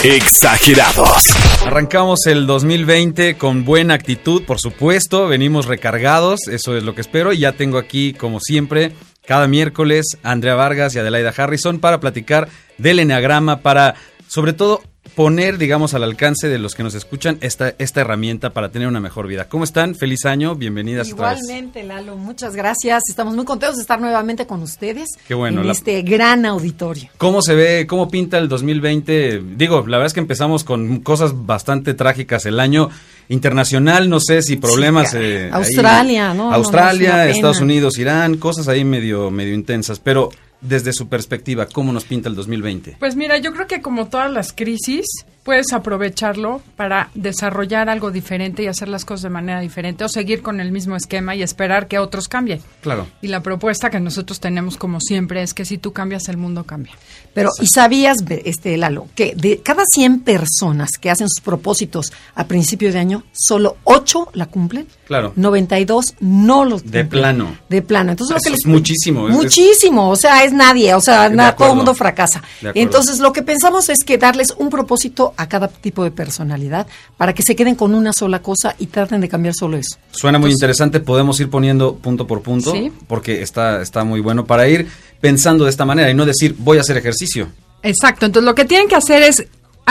Exagerados. 0.04 1.36
Arrancamos 1.66 2.28
el 2.28 2.46
2020 2.46 3.38
con 3.38 3.66
buena 3.66 3.96
actitud, 3.96 4.44
por 4.44 4.60
supuesto, 4.60 5.28
venimos 5.28 5.66
recargados, 5.66 6.48
eso 6.48 6.78
es 6.78 6.84
lo 6.84 6.94
que 6.94 7.02
espero, 7.02 7.34
y 7.34 7.40
ya 7.40 7.54
tengo 7.54 7.80
aquí, 7.80 8.14
como 8.14 8.40
siempre, 8.40 8.92
cada 9.26 9.48
miércoles, 9.48 10.20
Andrea 10.22 10.54
Vargas 10.54 10.94
y 10.94 11.00
Adelaida 11.00 11.34
Harrison 11.36 11.80
para 11.80 12.00
platicar 12.00 12.50
del 12.78 13.00
Enneagrama, 13.00 13.62
para, 13.62 13.96
sobre 14.28 14.54
todo, 14.54 14.84
poner, 15.16 15.58
digamos, 15.58 15.94
al 15.94 16.04
alcance 16.04 16.50
de 16.50 16.60
los 16.60 16.76
que 16.76 16.84
nos 16.84 16.94
escuchan 16.94 17.38
esta, 17.40 17.74
esta 17.78 18.02
herramienta 18.02 18.50
para 18.50 18.70
tener 18.70 18.88
una 18.88 19.00
mejor 19.00 19.28
vida. 19.28 19.48
¿Cómo 19.48 19.64
están? 19.64 19.96
Feliz 19.96 20.26
año, 20.26 20.56
bienvenidas 20.56 21.12
otra 21.14 21.30
vez. 21.32 21.40
Igualmente, 21.42 21.84
Lalo, 21.84 22.18
muchas 22.18 22.56
gracias. 22.56 23.04
Estamos 23.10 23.34
muy 23.36 23.46
contentos 23.46 23.78
de 23.78 23.82
estar 23.84 24.02
nuevamente 24.02 24.46
con 24.46 24.62
ustedes 24.62 25.10
Qué 25.28 25.34
bueno, 25.34 25.62
en 25.62 25.68
la- 25.68 25.74
este 25.74 26.02
gran 26.02 26.46
auditorio. 26.46 27.10
¿Cómo 27.18 27.42
se 27.42 27.56
ve, 27.56 27.86
cómo 27.88 28.10
pinta 28.10 28.38
el 28.38 28.50
2020? 28.50 29.42
Digo, 29.56 29.80
la 29.88 29.98
verdad 29.98 30.08
es 30.08 30.14
que 30.14 30.20
empezamos 30.20 30.64
con 30.66 31.00
cosas 31.00 31.32
bastante 31.46 31.94
trágicas 31.94 32.46
el 32.46 32.60
año 32.60 32.90
internacional, 33.30 34.10
no 34.10 34.20
sé 34.20 34.42
si 34.42 34.58
problemas... 34.58 35.12
Sí, 35.12 35.18
eh, 35.20 35.46
ahí- 35.46 35.52
Australia, 35.52 36.30
¿no? 36.34 36.36
No, 36.36 36.44
no, 36.44 36.50
es 36.52 36.56
Australia. 36.58 37.28
Estados 37.30 37.62
Unidos, 37.62 37.98
Irán, 37.98 38.38
cosas 38.38 38.68
ahí 38.68 38.84
medio, 38.84 39.32
medio 39.32 39.54
intensas, 39.54 40.00
pero 40.00 40.30
desde 40.68 40.94
su 40.94 41.08
perspectiva, 41.08 41.68
¿cómo 41.68 41.94
nos 41.94 42.06
pinta 42.06 42.30
el 42.30 42.36
2020? 42.36 42.98
Pues 43.00 43.16
mira, 43.16 43.38
yo 43.38 43.54
creo 43.54 43.68
que 43.68 43.82
como 43.82 44.08
todas 44.08 44.32
las 44.32 44.54
crisis, 44.54 45.06
puedes 45.46 45.72
aprovecharlo 45.74 46.62
para 46.76 47.12
desarrollar 47.14 47.88
algo 47.88 48.10
diferente 48.10 48.64
y 48.64 48.68
hacer 48.68 48.88
las 48.90 49.06
cosas 49.06 49.22
de 49.22 49.30
manera 49.30 49.60
diferente 49.60 50.04
o 50.04 50.10
seguir 50.10 50.42
con 50.42 50.60
el 50.60 50.72
mismo 50.72 50.96
esquema 50.96 51.36
y 51.36 51.44
esperar 51.44 51.88
que 51.88 52.00
otros 52.00 52.28
cambien. 52.28 52.62
Claro. 52.82 53.06
Y 53.22 53.28
la 53.28 53.44
propuesta 53.44 53.92
que 53.92 54.00
nosotros 54.00 54.40
tenemos 54.40 54.76
como 54.76 55.00
siempre 55.00 55.44
es 55.44 55.54
que 55.54 55.64
si 55.64 55.78
tú 55.78 55.94
cambias, 55.94 56.28
el 56.30 56.38
mundo 56.38 56.64
cambia. 56.64 56.94
Pero, 57.36 57.52
¿y 57.62 57.68
sabías, 57.68 58.18
este 58.44 58.76
Lalo, 58.78 59.08
que 59.14 59.36
de 59.36 59.60
cada 59.62 59.84
100 59.86 60.22
personas 60.22 60.98
que 61.00 61.12
hacen 61.12 61.30
sus 61.30 61.44
propósitos 61.44 62.12
a 62.34 62.48
principio 62.48 62.92
de 62.92 62.98
año, 62.98 63.24
solo 63.32 63.78
8 63.84 64.30
la 64.34 64.48
cumplen? 64.48 64.88
Claro. 65.06 65.32
92 65.36 66.16
no 66.22 66.66
los 66.66 66.82
De 66.84 67.02
cumplen. 67.02 67.10
plano. 67.10 67.58
De 67.70 67.82
plano. 67.84 68.12
Entonces, 68.12 68.36
lo 68.36 68.42
que 68.42 68.50
es 68.56 68.66
les- 68.66 68.74
muchísimo, 68.74 69.30
es- 69.30 69.36
Muchísimo. 69.36 70.10
O 70.10 70.16
sea, 70.16 70.44
es 70.44 70.54
nadie. 70.54 70.96
O 70.96 71.02
sea, 71.02 71.30
De 71.30 71.36
nada, 71.36 71.56
todo 71.56 71.70
el 71.70 71.76
mundo 71.76 71.94
fracasa. 71.94 72.40
De 72.62 72.70
acuerdo. 72.70 72.80
Entonces, 72.82 73.20
lo 73.20 73.32
que 73.32 73.44
pensamos 73.44 73.90
es 73.90 74.00
que 74.04 74.18
darles 74.18 74.56
un 74.58 74.70
propósito 74.72 75.34
a 75.38 75.48
cada 75.48 75.68
tipo 75.68 76.04
de 76.04 76.12
personalidad 76.12 76.88
para 77.18 77.34
que 77.34 77.44
se 77.44 77.56
queden 77.56 77.76
con 77.76 77.94
una 77.96 78.14
sola 78.14 78.42
cosa 78.42 78.76
y 78.80 78.88
traten 78.88 79.22
de 79.22 79.30
cambiar 79.30 79.54
solo 79.54 79.78
eso. 79.78 79.98
Suena 80.12 80.40
muy 80.40 80.52
interesante, 80.52 81.00
podemos 81.00 81.40
ir 81.40 81.50
poniendo 81.50 81.96
punto 81.96 82.28
por 82.28 82.42
punto, 82.42 82.72
Sí. 82.72 82.92
porque 83.08 83.42
está, 83.42 83.82
está 83.82 84.04
muy 84.04 84.20
bueno 84.22 84.46
para 84.46 84.68
ir 84.68 84.88
pensando 85.22 85.64
de 85.66 85.70
esta 85.70 85.86
manera 85.86 86.10
y 86.10 86.14
no 86.14 86.26
decir 86.26 86.56
voy 86.60 86.78
a 86.78 86.82
hacer 86.82 86.98
ejercicio. 86.98 87.48
Exacto, 87.84 88.26
entonces 88.26 88.46
lo 88.46 88.56
que 88.56 88.66
tienen 88.66 88.88
que 88.88 88.96
hacer 88.96 89.24
es 89.24 89.46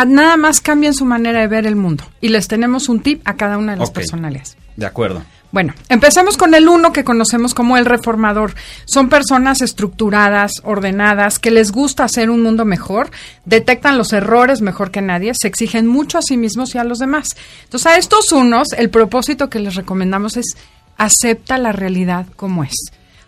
nada 0.06 0.36
más 0.36 0.60
cambian 0.60 0.94
su 0.94 1.04
manera 1.04 1.40
de 1.40 1.46
ver 1.46 1.66
el 1.66 1.76
mundo. 1.76 2.04
Y 2.20 2.28
les 2.28 2.48
tenemos 2.48 2.88
un 2.88 3.00
tip 3.00 3.22
a 3.24 3.36
cada 3.36 3.58
una 3.58 3.72
de 3.72 3.78
las 3.78 3.88
Ok. 3.90 3.94
personalidades. 3.94 4.56
De 4.76 4.86
acuerdo. 4.86 5.22
Bueno, 5.54 5.72
empecemos 5.88 6.36
con 6.36 6.52
el 6.56 6.68
uno 6.68 6.92
que 6.92 7.04
conocemos 7.04 7.54
como 7.54 7.76
el 7.76 7.86
reformador. 7.86 8.56
Son 8.86 9.08
personas 9.08 9.62
estructuradas, 9.62 10.54
ordenadas, 10.64 11.38
que 11.38 11.52
les 11.52 11.70
gusta 11.70 12.02
hacer 12.02 12.28
un 12.28 12.42
mundo 12.42 12.64
mejor, 12.64 13.12
detectan 13.44 13.96
los 13.96 14.12
errores 14.12 14.62
mejor 14.62 14.90
que 14.90 15.00
nadie, 15.00 15.30
se 15.40 15.46
exigen 15.46 15.86
mucho 15.86 16.18
a 16.18 16.22
sí 16.22 16.36
mismos 16.36 16.74
y 16.74 16.78
a 16.78 16.82
los 16.82 16.98
demás. 16.98 17.36
Entonces, 17.62 17.86
a 17.86 17.96
estos 17.98 18.32
unos, 18.32 18.72
el 18.72 18.90
propósito 18.90 19.48
que 19.48 19.60
les 19.60 19.76
recomendamos 19.76 20.36
es 20.36 20.56
acepta 20.96 21.56
la 21.56 21.70
realidad 21.70 22.26
como 22.34 22.64
es. 22.64 22.74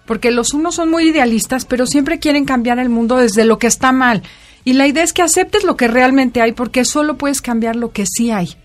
Porque 0.04 0.33
los 0.33 0.52
unos 0.52 0.75
son 0.75 0.90
muy 0.90 1.11
idealistas, 1.11 1.64
pero 1.64 1.87
siempre 1.87 2.18
quieren 2.18 2.45
cambiar 2.45 2.80
el 2.80 2.88
mundo 2.88 3.18
desde 3.18 3.45
lo 3.45 3.61
que 3.61 3.68
está 3.68 3.92
mal. 3.92 4.25
Y 4.64 4.73
la 4.73 4.88
idea 4.88 5.04
es 5.04 5.12
que 5.12 5.23
aceptes 5.23 5.62
lo 5.62 5.76
que 5.76 5.87
realmente 5.87 6.42
hay, 6.42 6.50
porque 6.50 6.85
solo 6.85 7.18
puedes 7.18 7.40
cambiar 7.40 7.76
lo 7.76 7.92
que 7.92 8.04
sí 8.04 8.33
hay. 8.33 8.56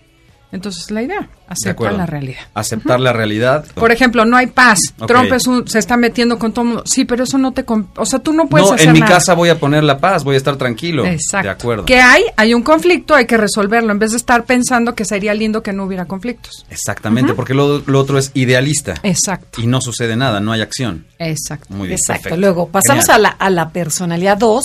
Entonces, 0.52 0.90
la 0.90 1.02
idea, 1.02 1.20
De 1.20 1.28
acepta 1.48 1.70
acuerdo. 1.70 1.96
la 1.96 2.06
realidad. 2.06 2.40
Aceptar 2.54 3.00
la 3.00 3.12
realidad. 3.12 3.64
Por 3.74 3.90
ejemplo, 3.90 4.24
no 4.26 4.36
hay 4.36 4.48
paz. 4.48 4.78
Trump 5.06 5.32
es 5.32 5.46
un- 5.46 5.66
se 5.66 5.78
está 5.78 5.96
metiendo 5.96 6.38
con 6.38 6.52
todo 6.52 6.64
mundo. 6.66 6.82
Sí, 6.86 7.04
pero 7.06 7.24
eso 7.24 7.38
no 7.38 7.52
te... 7.52 7.64
O 7.96 8.04
sea, 8.06 8.18
tú 8.18 8.32
no 8.34 8.46
puedes 8.48 8.68
no, 8.68 8.74
hacer 8.74 8.88
en 8.88 8.92
mi 8.92 9.00
nada. 9.00 9.12
casa 9.14 9.32
voy 9.34 9.48
a 9.48 9.58
poner 9.58 9.82
la 9.82 9.98
paz, 9.98 10.24
voy 10.24 10.34
a 10.34 10.38
estar 10.38 10.56
tranquilo. 10.56 11.06
Exacto. 11.06 11.46
De 11.48 11.50
acuerdo. 11.52 11.84
¿Qué 11.86 12.00
hay? 12.00 12.24
Hay 12.36 12.52
un 12.54 12.62
conflicto, 12.62 13.14
hay 13.14 13.26
que 13.26 13.36
resolverlo, 13.38 13.92
en 13.92 13.98
vez 13.98 14.10
de 14.10 14.18
estar 14.18 14.44
pensando 14.44 14.94
que 14.94 15.04
sería 15.06 15.32
lindo 15.32 15.62
que 15.62 15.72
no 15.72 15.84
hubiera 15.84 16.04
conflictos. 16.04 16.66
Exactamente, 16.70 17.32
porque 17.34 17.54
lo, 17.54 17.78
lo 17.86 17.98
otro 17.98 18.18
es 18.18 18.30
idealista. 18.34 18.94
Exacto. 19.02 19.60
Y 19.62 19.66
no 19.66 19.80
sucede 19.80 20.16
nada, 20.16 20.40
no 20.40 20.52
hay 20.52 20.60
acción. 20.60 21.06
Exacto. 21.18 21.66
Muy 21.70 21.88
bien. 21.88 21.98
Exacto. 21.98 22.24
perfecto. 22.24 22.36
Luego 22.40 22.68
pasamos 22.68 23.06
Genial. 23.06 23.26
a 23.26 23.28
la, 23.30 23.36
a 23.46 23.50
la 23.50 23.70
personalidad 23.70 24.36
2, 24.36 24.62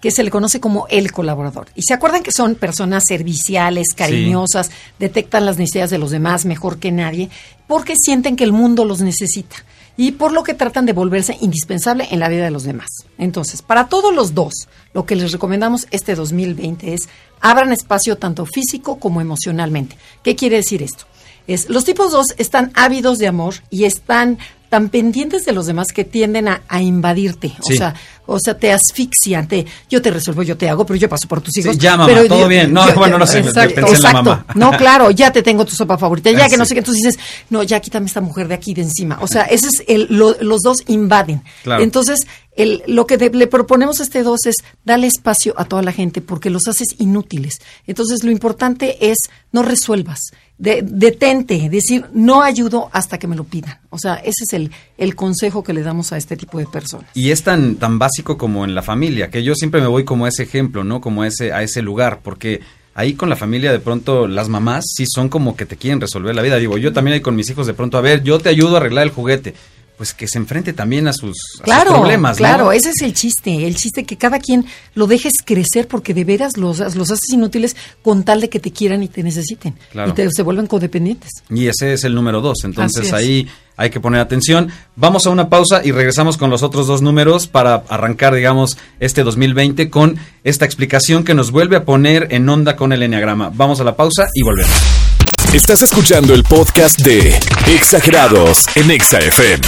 que 0.00 0.10
se 0.10 0.22
le 0.22 0.30
conoce 0.30 0.60
como 0.60 0.86
el 0.88 1.12
colaborador. 1.12 1.68
Y 1.74 1.82
se 1.82 1.94
acuerdan 1.94 2.22
que 2.22 2.32
son 2.32 2.54
personas 2.54 3.04
serviciales, 3.06 3.94
cariñosas, 3.94 4.70
detectan 4.98 5.46
las 5.46 5.58
necesidades 5.58 5.90
de 5.90 5.98
los 5.98 6.10
demás 6.10 6.44
mejor 6.46 6.78
que 6.78 6.90
nadie, 6.90 7.30
porque 7.66 7.94
sienten 7.96 8.36
que 8.36 8.44
el 8.44 8.52
mundo 8.52 8.84
los 8.84 9.00
necesita. 9.00 9.56
Y 9.96 10.12
por 10.12 10.32
lo 10.32 10.42
que 10.42 10.54
tratan 10.54 10.86
de 10.86 10.94
volverse 10.94 11.36
indispensable 11.40 12.08
en 12.10 12.20
la 12.20 12.28
vida 12.28 12.44
de 12.44 12.50
los 12.50 12.62
demás. 12.62 12.88
Entonces, 13.18 13.60
para 13.60 13.88
todos 13.88 14.14
los 14.14 14.34
dos, 14.34 14.68
lo 14.94 15.04
que 15.04 15.16
les 15.16 15.32
recomendamos 15.32 15.86
este 15.90 16.14
2020 16.14 16.94
es 16.94 17.08
abran 17.40 17.72
espacio 17.72 18.16
tanto 18.16 18.46
físico 18.46 18.98
como 18.98 19.20
emocionalmente. 19.20 19.96
¿Qué 20.22 20.36
quiere 20.36 20.56
decir 20.56 20.82
esto? 20.82 21.04
Es, 21.46 21.68
los 21.68 21.84
tipos 21.84 22.12
2 22.12 22.34
están 22.38 22.70
ávidos 22.74 23.18
de 23.18 23.26
amor 23.26 23.54
y 23.70 23.84
están 23.84 24.38
tan 24.70 24.88
pendientes 24.88 25.44
de 25.44 25.52
los 25.52 25.66
demás 25.66 25.88
que 25.92 26.04
tienden 26.04 26.48
a, 26.48 26.62
a 26.68 26.80
invadirte. 26.80 27.48
Sí. 27.66 27.74
O 27.74 27.76
sea, 27.76 27.94
o 28.24 28.38
sea, 28.38 28.56
te 28.56 28.72
asfixian, 28.72 29.48
te, 29.48 29.66
yo 29.90 30.00
te 30.00 30.10
resuelvo, 30.12 30.42
yo 30.44 30.56
te 30.56 30.68
hago, 30.70 30.86
pero 30.86 30.96
yo 30.96 31.08
paso 31.08 31.26
por 31.28 31.40
tus 31.40 31.56
hijos. 31.58 31.76
ya, 31.76 31.96
mamá, 31.96 32.06
pero 32.06 32.28
todo 32.28 32.40
yo- 32.42 32.48
bien. 32.48 32.72
No, 32.72 32.88
yo- 32.88 32.94
bueno, 32.94 33.18
no 33.18 33.26
sé, 33.26 33.40
exacto, 33.40 33.74
pensé 33.74 33.96
en 33.96 34.02
la 34.02 34.08
exacto. 34.10 34.30
mamá. 34.30 34.46
No, 34.54 34.70
claro, 34.78 35.10
ya 35.10 35.32
te 35.32 35.42
tengo 35.42 35.64
tu 35.66 35.74
sopa 35.74 35.98
favorita, 35.98 36.30
ya 36.30 36.44
Ah, 36.44 36.48
que 36.48 36.56
no 36.56 36.64
sí. 36.64 36.68
sé 36.70 36.74
qué, 36.76 36.78
entonces 36.78 37.02
dices, 37.02 37.20
no, 37.50 37.62
ya 37.64 37.80
quítame 37.80 38.06
esta 38.06 38.20
mujer 38.20 38.46
de 38.48 38.54
aquí 38.54 38.72
de 38.72 38.82
encima. 38.82 39.18
O 39.20 39.26
sea, 39.26 39.42
ese 39.42 39.66
es 39.66 39.82
el, 39.88 40.06
lo- 40.08 40.36
los 40.40 40.60
dos 40.62 40.84
invaden. 40.86 41.42
Claro. 41.64 41.82
Entonces, 41.82 42.20
el, 42.62 42.82
lo 42.86 43.06
que 43.06 43.16
le 43.16 43.46
proponemos 43.46 44.00
a 44.00 44.02
este 44.02 44.22
dos 44.22 44.46
es 44.46 44.56
darle 44.84 45.06
espacio 45.06 45.54
a 45.56 45.64
toda 45.64 45.82
la 45.82 45.92
gente 45.92 46.20
porque 46.20 46.50
los 46.50 46.66
haces 46.68 46.88
inútiles. 46.98 47.58
Entonces, 47.86 48.24
lo 48.24 48.30
importante 48.30 49.10
es 49.10 49.18
no 49.52 49.62
resuelvas, 49.62 50.20
de- 50.58 50.82
detente, 50.82 51.68
decir 51.70 52.04
no 52.12 52.42
ayudo 52.42 52.88
hasta 52.92 53.18
que 53.18 53.26
me 53.26 53.36
lo 53.36 53.44
pidan. 53.44 53.78
O 53.90 53.98
sea, 53.98 54.14
ese 54.16 54.44
es 54.44 54.52
el, 54.52 54.70
el 54.98 55.14
consejo 55.14 55.62
que 55.62 55.72
le 55.72 55.82
damos 55.82 56.12
a 56.12 56.16
este 56.16 56.36
tipo 56.36 56.58
de 56.58 56.66
personas. 56.66 57.10
Y 57.14 57.30
es 57.30 57.42
tan, 57.42 57.76
tan 57.76 57.98
básico 57.98 58.36
como 58.36 58.64
en 58.64 58.74
la 58.74 58.82
familia, 58.82 59.30
que 59.30 59.42
yo 59.42 59.54
siempre 59.54 59.80
me 59.80 59.86
voy 59.86 60.04
como 60.04 60.24
a 60.26 60.28
ese 60.28 60.42
ejemplo, 60.42 60.84
¿no? 60.84 61.00
Como 61.00 61.24
ese, 61.24 61.52
a 61.52 61.62
ese 61.62 61.82
lugar, 61.82 62.20
porque 62.22 62.60
ahí 62.94 63.14
con 63.14 63.28
la 63.30 63.36
familia 63.36 63.72
de 63.72 63.78
pronto 63.78 64.26
las 64.26 64.48
mamás 64.48 64.84
sí 64.94 65.04
son 65.08 65.28
como 65.28 65.56
que 65.56 65.64
te 65.64 65.76
quieren 65.76 66.00
resolver 66.00 66.34
la 66.34 66.42
vida. 66.42 66.56
Digo, 66.56 66.76
yo 66.76 66.92
también 66.92 67.14
ahí 67.14 67.20
con 67.20 67.36
mis 67.36 67.48
hijos 67.48 67.66
de 67.66 67.74
pronto, 67.74 67.96
a 67.96 68.02
ver, 68.02 68.22
yo 68.22 68.38
te 68.38 68.48
ayudo 68.50 68.74
a 68.74 68.80
arreglar 68.80 69.04
el 69.06 69.12
juguete. 69.12 69.54
Pues 70.00 70.14
que 70.14 70.26
se 70.26 70.38
enfrente 70.38 70.72
también 70.72 71.08
a 71.08 71.12
sus, 71.12 71.36
a 71.36 71.56
sus 71.56 71.60
Claro, 71.60 71.90
problemas, 71.92 72.32
¿no? 72.32 72.38
claro, 72.38 72.72
ese 72.72 72.88
es 72.88 73.02
el 73.02 73.12
chiste, 73.12 73.66
el 73.66 73.76
chiste 73.76 74.04
que 74.04 74.16
cada 74.16 74.38
quien 74.38 74.64
lo 74.94 75.06
dejes 75.06 75.34
crecer 75.44 75.88
porque 75.88 76.14
de 76.14 76.24
veras 76.24 76.56
los, 76.56 76.78
los 76.96 77.10
haces 77.10 77.28
inútiles 77.34 77.76
con 78.02 78.22
tal 78.24 78.40
de 78.40 78.48
que 78.48 78.60
te 78.60 78.70
quieran 78.72 79.02
y 79.02 79.08
te 79.08 79.22
necesiten 79.22 79.74
Claro. 79.92 80.12
y 80.12 80.14
te, 80.14 80.30
se 80.30 80.40
vuelven 80.42 80.68
codependientes. 80.68 81.30
Y 81.50 81.66
ese 81.66 81.92
es 81.92 82.04
el 82.04 82.14
número 82.14 82.40
dos. 82.40 82.64
Entonces 82.64 83.12
ahí 83.12 83.46
hay 83.76 83.90
que 83.90 84.00
poner 84.00 84.22
atención. 84.22 84.70
Vamos 84.96 85.26
a 85.26 85.30
una 85.30 85.50
pausa 85.50 85.82
y 85.84 85.92
regresamos 85.92 86.38
con 86.38 86.48
los 86.48 86.62
otros 86.62 86.86
dos 86.86 87.02
números 87.02 87.46
para 87.46 87.84
arrancar, 87.90 88.34
digamos, 88.34 88.78
este 89.00 89.22
2020 89.22 89.90
con 89.90 90.16
esta 90.44 90.64
explicación 90.64 91.24
que 91.24 91.34
nos 91.34 91.50
vuelve 91.50 91.76
a 91.76 91.84
poner 91.84 92.28
en 92.30 92.48
onda 92.48 92.74
con 92.74 92.94
el 92.94 93.02
enneagrama. 93.02 93.50
Vamos 93.54 93.82
a 93.82 93.84
la 93.84 93.96
pausa 93.96 94.28
y 94.32 94.42
volvemos. 94.42 95.19
Estás 95.52 95.82
escuchando 95.82 96.32
el 96.32 96.44
podcast 96.44 97.00
de 97.00 97.34
Exagerados 97.66 98.66
en 98.76 98.88
Exa 98.92 99.18
FM. 99.18 99.66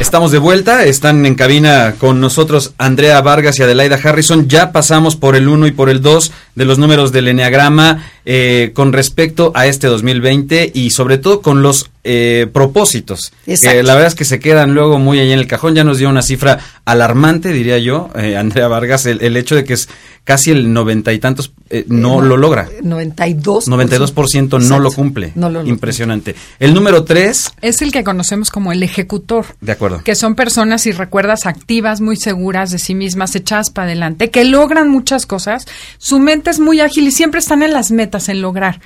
Estamos 0.00 0.32
de 0.32 0.38
vuelta, 0.38 0.86
están 0.86 1.26
en 1.26 1.34
cabina 1.34 1.96
con 1.98 2.18
nosotros 2.18 2.72
Andrea 2.78 3.20
Vargas 3.20 3.58
y 3.58 3.62
Adelaida 3.62 4.00
Harrison. 4.02 4.48
Ya 4.48 4.72
pasamos 4.72 5.16
por 5.16 5.36
el 5.36 5.48
1 5.48 5.66
y 5.66 5.72
por 5.72 5.90
el 5.90 6.00
2 6.00 6.32
de 6.54 6.64
los 6.64 6.78
números 6.78 7.12
del 7.12 7.28
Enneagrama 7.28 8.10
eh, 8.24 8.70
con 8.72 8.94
respecto 8.94 9.52
a 9.54 9.66
este 9.66 9.88
2020 9.88 10.72
y 10.74 10.90
sobre 10.90 11.18
todo 11.18 11.42
con 11.42 11.60
los 11.60 11.90
eh, 12.10 12.46
propósitos. 12.50 13.32
Exacto. 13.46 13.76
Que 13.76 13.82
la 13.82 13.92
verdad 13.94 14.08
es 14.08 14.14
que 14.14 14.24
se 14.24 14.40
quedan 14.40 14.72
luego 14.74 14.98
muy 14.98 15.18
ahí 15.18 15.30
en 15.30 15.38
el 15.38 15.46
cajón. 15.46 15.74
Ya 15.74 15.84
nos 15.84 15.98
dio 15.98 16.08
una 16.08 16.22
cifra 16.22 16.58
alarmante, 16.86 17.52
diría 17.52 17.78
yo, 17.78 18.08
eh, 18.16 18.36
Andrea 18.36 18.66
Vargas, 18.66 19.04
el, 19.04 19.20
el 19.20 19.36
hecho 19.36 19.54
de 19.54 19.64
que 19.64 19.74
es 19.74 19.88
casi 20.24 20.50
el 20.50 20.72
noventa 20.72 21.12
y 21.12 21.18
tantos 21.18 21.52
eh, 21.70 21.84
no 21.88 22.20
lo 22.22 22.36
logra. 22.38 22.68
92%. 22.82 23.66
92% 23.66 24.48
no 24.50 24.56
Exacto. 24.58 24.78
lo 24.82 24.92
cumple. 24.92 25.32
No 25.34 25.50
lo- 25.50 25.62
lo 25.62 25.68
Impresionante. 25.68 26.34
El 26.58 26.72
número 26.74 27.04
3, 27.04 27.52
Es 27.60 27.82
el 27.82 27.92
que 27.92 28.04
conocemos 28.04 28.50
como 28.50 28.72
el 28.72 28.82
ejecutor. 28.82 29.46
de 29.60 29.72
acuerdo. 29.72 30.02
que 30.04 30.14
son 30.14 30.34
personas, 30.34 30.82
si 30.82 30.92
recuerdas, 30.92 31.44
activas, 31.46 32.00
muy 32.00 32.16
seguras 32.16 32.70
de 32.70 32.78
sí 32.78 32.94
mismas, 32.94 33.34
echadas 33.36 33.70
para 33.70 33.86
adelante, 33.86 34.30
que 34.30 34.44
logran 34.44 34.88
muchas 34.88 35.26
cosas. 35.26 35.66
Su 35.98 36.18
mente 36.18 36.50
es 36.50 36.58
muy 36.60 36.80
ágil 36.80 37.06
y 37.06 37.10
siempre 37.12 37.40
están 37.40 37.62
en 37.62 37.72
las 37.72 37.90
metas, 37.90 38.28
en 38.28 38.40
lograr. 38.42 38.80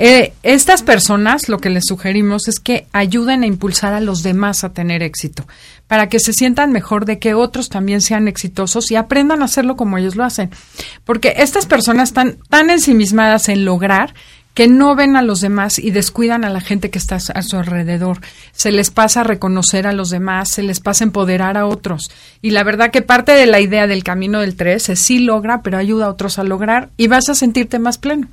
Eh, 0.00 0.32
estas 0.44 0.84
personas, 0.84 1.48
lo 1.48 1.58
que 1.58 1.70
les 1.70 1.86
sugerimos 1.88 2.46
es 2.46 2.60
que 2.60 2.86
ayuden 2.92 3.42
a 3.42 3.46
impulsar 3.46 3.94
a 3.94 4.00
los 4.00 4.22
demás 4.22 4.62
a 4.62 4.72
tener 4.72 5.02
éxito, 5.02 5.44
para 5.88 6.08
que 6.08 6.20
se 6.20 6.32
sientan 6.32 6.70
mejor 6.70 7.04
de 7.04 7.18
que 7.18 7.34
otros 7.34 7.68
también 7.68 8.00
sean 8.00 8.28
exitosos 8.28 8.92
y 8.92 8.94
aprendan 8.94 9.42
a 9.42 9.46
hacerlo 9.46 9.74
como 9.74 9.98
ellos 9.98 10.14
lo 10.14 10.22
hacen. 10.22 10.50
Porque 11.04 11.34
estas 11.38 11.66
personas 11.66 12.10
están 12.10 12.38
tan 12.48 12.70
ensimismadas 12.70 13.48
en 13.48 13.64
lograr 13.64 14.14
que 14.54 14.68
no 14.68 14.94
ven 14.94 15.16
a 15.16 15.22
los 15.22 15.40
demás 15.40 15.80
y 15.80 15.90
descuidan 15.90 16.44
a 16.44 16.50
la 16.50 16.60
gente 16.60 16.90
que 16.90 16.98
está 16.98 17.16
a 17.16 17.42
su 17.42 17.56
alrededor. 17.56 18.20
Se 18.52 18.70
les 18.70 18.90
pasa 18.90 19.22
a 19.22 19.24
reconocer 19.24 19.88
a 19.88 19.92
los 19.92 20.10
demás, 20.10 20.48
se 20.48 20.62
les 20.62 20.78
pasa 20.78 21.02
a 21.02 21.06
empoderar 21.06 21.56
a 21.56 21.66
otros. 21.66 22.08
Y 22.40 22.50
la 22.50 22.62
verdad 22.62 22.92
que 22.92 23.02
parte 23.02 23.32
de 23.32 23.46
la 23.46 23.58
idea 23.58 23.88
del 23.88 24.04
camino 24.04 24.42
del 24.42 24.54
3 24.54 24.90
es 24.90 25.00
sí 25.00 25.18
logra, 25.18 25.62
pero 25.62 25.76
ayuda 25.76 26.06
a 26.06 26.10
otros 26.10 26.38
a 26.38 26.44
lograr 26.44 26.90
y 26.96 27.08
vas 27.08 27.28
a 27.28 27.34
sentirte 27.34 27.80
más 27.80 27.98
pleno. 27.98 28.28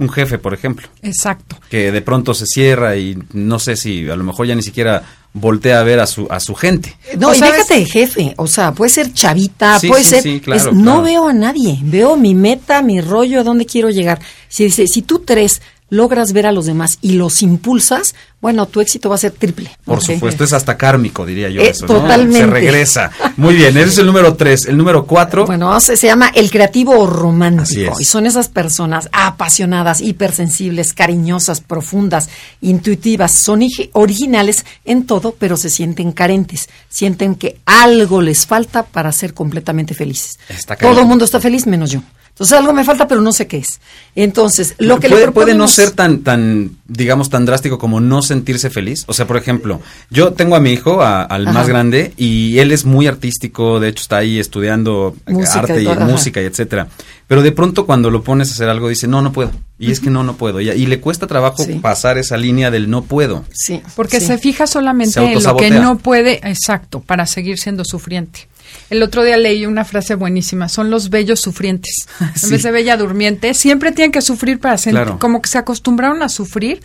Un 0.00 0.08
jefe, 0.10 0.38
por 0.38 0.52
ejemplo. 0.54 0.88
Exacto. 1.02 1.56
que 1.70 1.92
de 1.92 2.02
pronto 2.02 2.34
se 2.34 2.46
cierra 2.46 2.96
y 2.96 3.16
no 3.32 3.58
sé 3.60 3.76
si 3.76 4.08
a 4.10 4.16
lo 4.16 4.24
mejor 4.24 4.46
ya 4.46 4.54
ni 4.56 4.62
siquiera 4.62 5.02
voltea 5.32 5.78
a 5.78 5.82
ver 5.84 6.00
a 6.00 6.06
su 6.08 6.26
a 6.28 6.40
su 6.40 6.56
gente. 6.56 6.96
No, 7.16 7.28
¿O 7.28 7.34
y 7.34 7.38
sabes? 7.38 7.54
déjate 7.68 7.74
de 7.80 7.84
jefe, 7.86 8.34
o 8.36 8.48
sea, 8.48 8.72
puede 8.72 8.90
ser 8.90 9.12
chavita, 9.12 9.78
Sí, 9.78 9.86
puede 9.88 10.02
sí, 10.02 10.10
ser... 10.10 10.22
sí, 10.24 10.40
claro, 10.40 10.70
es- 10.70 10.76
No 10.76 10.82
claro. 10.82 11.02
veo 11.02 11.28
a 11.28 11.32
nadie, 11.32 11.78
veo 11.82 12.16
mi 12.16 12.34
meta, 12.34 12.82
mi 12.82 13.00
rollo, 13.00 13.38
a 13.40 13.44
dónde 13.44 13.64
quiero 13.66 13.90
llegar. 13.90 14.18
Si, 14.48 14.64
dice, 14.64 14.86
si 14.88 15.02
tú 15.02 15.20
tres 15.20 15.62
logras 15.90 16.32
ver 16.32 16.46
a 16.46 16.52
los 16.52 16.66
demás 16.66 16.98
y 17.02 17.12
los 17.12 17.42
impulsas, 17.42 18.14
bueno, 18.40 18.66
tu 18.66 18.80
éxito 18.80 19.08
va 19.10 19.16
a 19.16 19.18
ser 19.18 19.32
triple. 19.32 19.70
Por 19.84 20.00
supuesto, 20.02 20.44
es 20.44 20.52
hasta 20.54 20.78
kármico, 20.78 21.26
diría 21.26 21.50
yo 21.50 21.60
Eh, 21.60 21.68
eso, 21.70 21.86
¿no? 21.86 22.00
totalmente. 22.00 22.38
Se 22.40 22.46
regresa. 22.46 23.10
Muy 23.36 23.54
bien, 23.54 23.76
ese 23.76 23.88
es 23.90 23.98
el 23.98 24.06
número 24.06 24.34
tres. 24.34 24.64
El 24.64 24.78
número 24.78 25.04
cuatro, 25.04 25.44
Bueno, 25.46 25.78
se, 25.80 25.96
se 25.98 26.06
llama 26.06 26.30
el 26.34 26.50
creativo 26.50 27.06
romántico 27.06 27.96
y 28.00 28.04
son 28.04 28.24
esas 28.26 28.48
personas 28.48 29.08
apasionadas, 29.12 30.00
hipersensibles, 30.00 30.94
cariñosas, 30.94 31.60
profundas, 31.60 32.30
intuitivas, 32.60 33.32
son 33.32 33.60
igi- 33.60 33.90
originales 33.92 34.64
en 34.84 35.04
todo, 35.06 35.34
pero 35.38 35.56
se 35.56 35.68
sienten 35.70 36.12
carentes, 36.12 36.68
sienten 36.88 37.34
que 37.34 37.58
algo 37.66 38.22
les 38.22 38.46
falta 38.46 38.84
para 38.84 39.12
ser 39.12 39.34
completamente 39.34 39.92
felices. 39.94 40.38
Está 40.48 40.76
todo 40.76 41.00
el 41.00 41.06
mundo 41.06 41.24
está 41.24 41.40
feliz 41.40 41.66
menos 41.66 41.90
yo. 41.90 42.00
Entonces 42.40 42.58
algo 42.58 42.72
me 42.72 42.84
falta, 42.84 43.06
pero 43.06 43.20
no 43.20 43.32
sé 43.32 43.46
qué 43.46 43.58
es. 43.58 43.80
Entonces, 44.14 44.74
lo 44.78 44.98
que 44.98 45.10
puede, 45.10 45.26
le 45.26 45.32
puede 45.32 45.52
no 45.54 45.64
proponemos- 45.66 45.74
ser 45.74 45.90
tan, 45.90 46.20
tan, 46.20 46.70
digamos, 46.88 47.28
tan 47.28 47.44
drástico 47.44 47.78
como 47.78 48.00
no 48.00 48.22
sentirse 48.22 48.70
feliz. 48.70 49.04
O 49.08 49.12
sea, 49.12 49.26
por 49.26 49.36
ejemplo, 49.36 49.82
yo 50.08 50.32
tengo 50.32 50.56
a 50.56 50.60
mi 50.60 50.70
hijo, 50.72 51.02
a- 51.02 51.22
al 51.22 51.46
Ajá. 51.46 51.52
más 51.58 51.68
grande, 51.68 52.14
y 52.16 52.58
él 52.58 52.72
es 52.72 52.86
muy 52.86 53.06
artístico, 53.06 53.78
de 53.78 53.88
hecho 53.88 54.00
está 54.00 54.16
ahí 54.16 54.38
estudiando 54.38 55.14
Música 55.26 55.60
arte 55.60 55.82
y 55.82 55.84
todo, 55.84 56.00
música 56.06 56.40
y 56.40 56.46
etcétera. 56.46 56.88
Pero 57.28 57.42
de 57.42 57.52
pronto 57.52 57.84
cuando 57.84 58.10
lo 58.10 58.24
pones 58.24 58.48
a 58.48 58.52
hacer 58.54 58.70
algo 58.70 58.88
dice, 58.88 59.06
no, 59.06 59.20
no 59.20 59.32
puedo. 59.32 59.50
Y 59.78 59.90
es 59.92 60.00
que 60.00 60.08
no, 60.08 60.22
no 60.24 60.36
puedo. 60.36 60.62
Y, 60.62 60.70
y 60.70 60.86
le 60.86 60.98
cuesta 60.98 61.26
trabajo 61.26 61.62
Sí. 61.62 61.74
pasar 61.74 62.16
esa 62.16 62.38
línea 62.38 62.70
del 62.70 62.88
no 62.88 63.02
puedo. 63.02 63.44
Sí, 63.52 63.82
Porque 63.96 64.18
sí. 64.18 64.26
se 64.28 64.38
fija 64.38 64.66
solamente 64.66 65.12
Se 65.12 65.20
en 65.32 65.42
lo 65.42 65.56
que 65.56 65.70
no 65.70 65.98
puede, 65.98 66.40
exacto, 66.48 67.00
para 67.00 67.26
seguir 67.26 67.58
siendo 67.58 67.84
sufriente. 67.84 68.48
El 68.90 69.02
otro 69.02 69.22
día 69.24 69.36
leí 69.36 69.66
una 69.66 69.84
frase 69.84 70.14
buenísima, 70.14 70.68
son 70.68 70.90
los 70.90 71.10
bellos 71.10 71.40
sufrientes. 71.40 72.06
Sí. 72.34 72.44
En 72.46 72.50
vez 72.50 72.62
de 72.62 72.70
bella 72.70 72.96
durmiente, 72.96 73.54
siempre 73.54 73.92
tienen 73.92 74.12
que 74.12 74.22
sufrir 74.22 74.58
para 74.58 74.76
sentir, 74.78 75.02
Claro. 75.02 75.18
como 75.18 75.40
que 75.42 75.48
se 75.48 75.58
acostumbraron 75.58 76.22
a 76.22 76.28
sufrir 76.28 76.80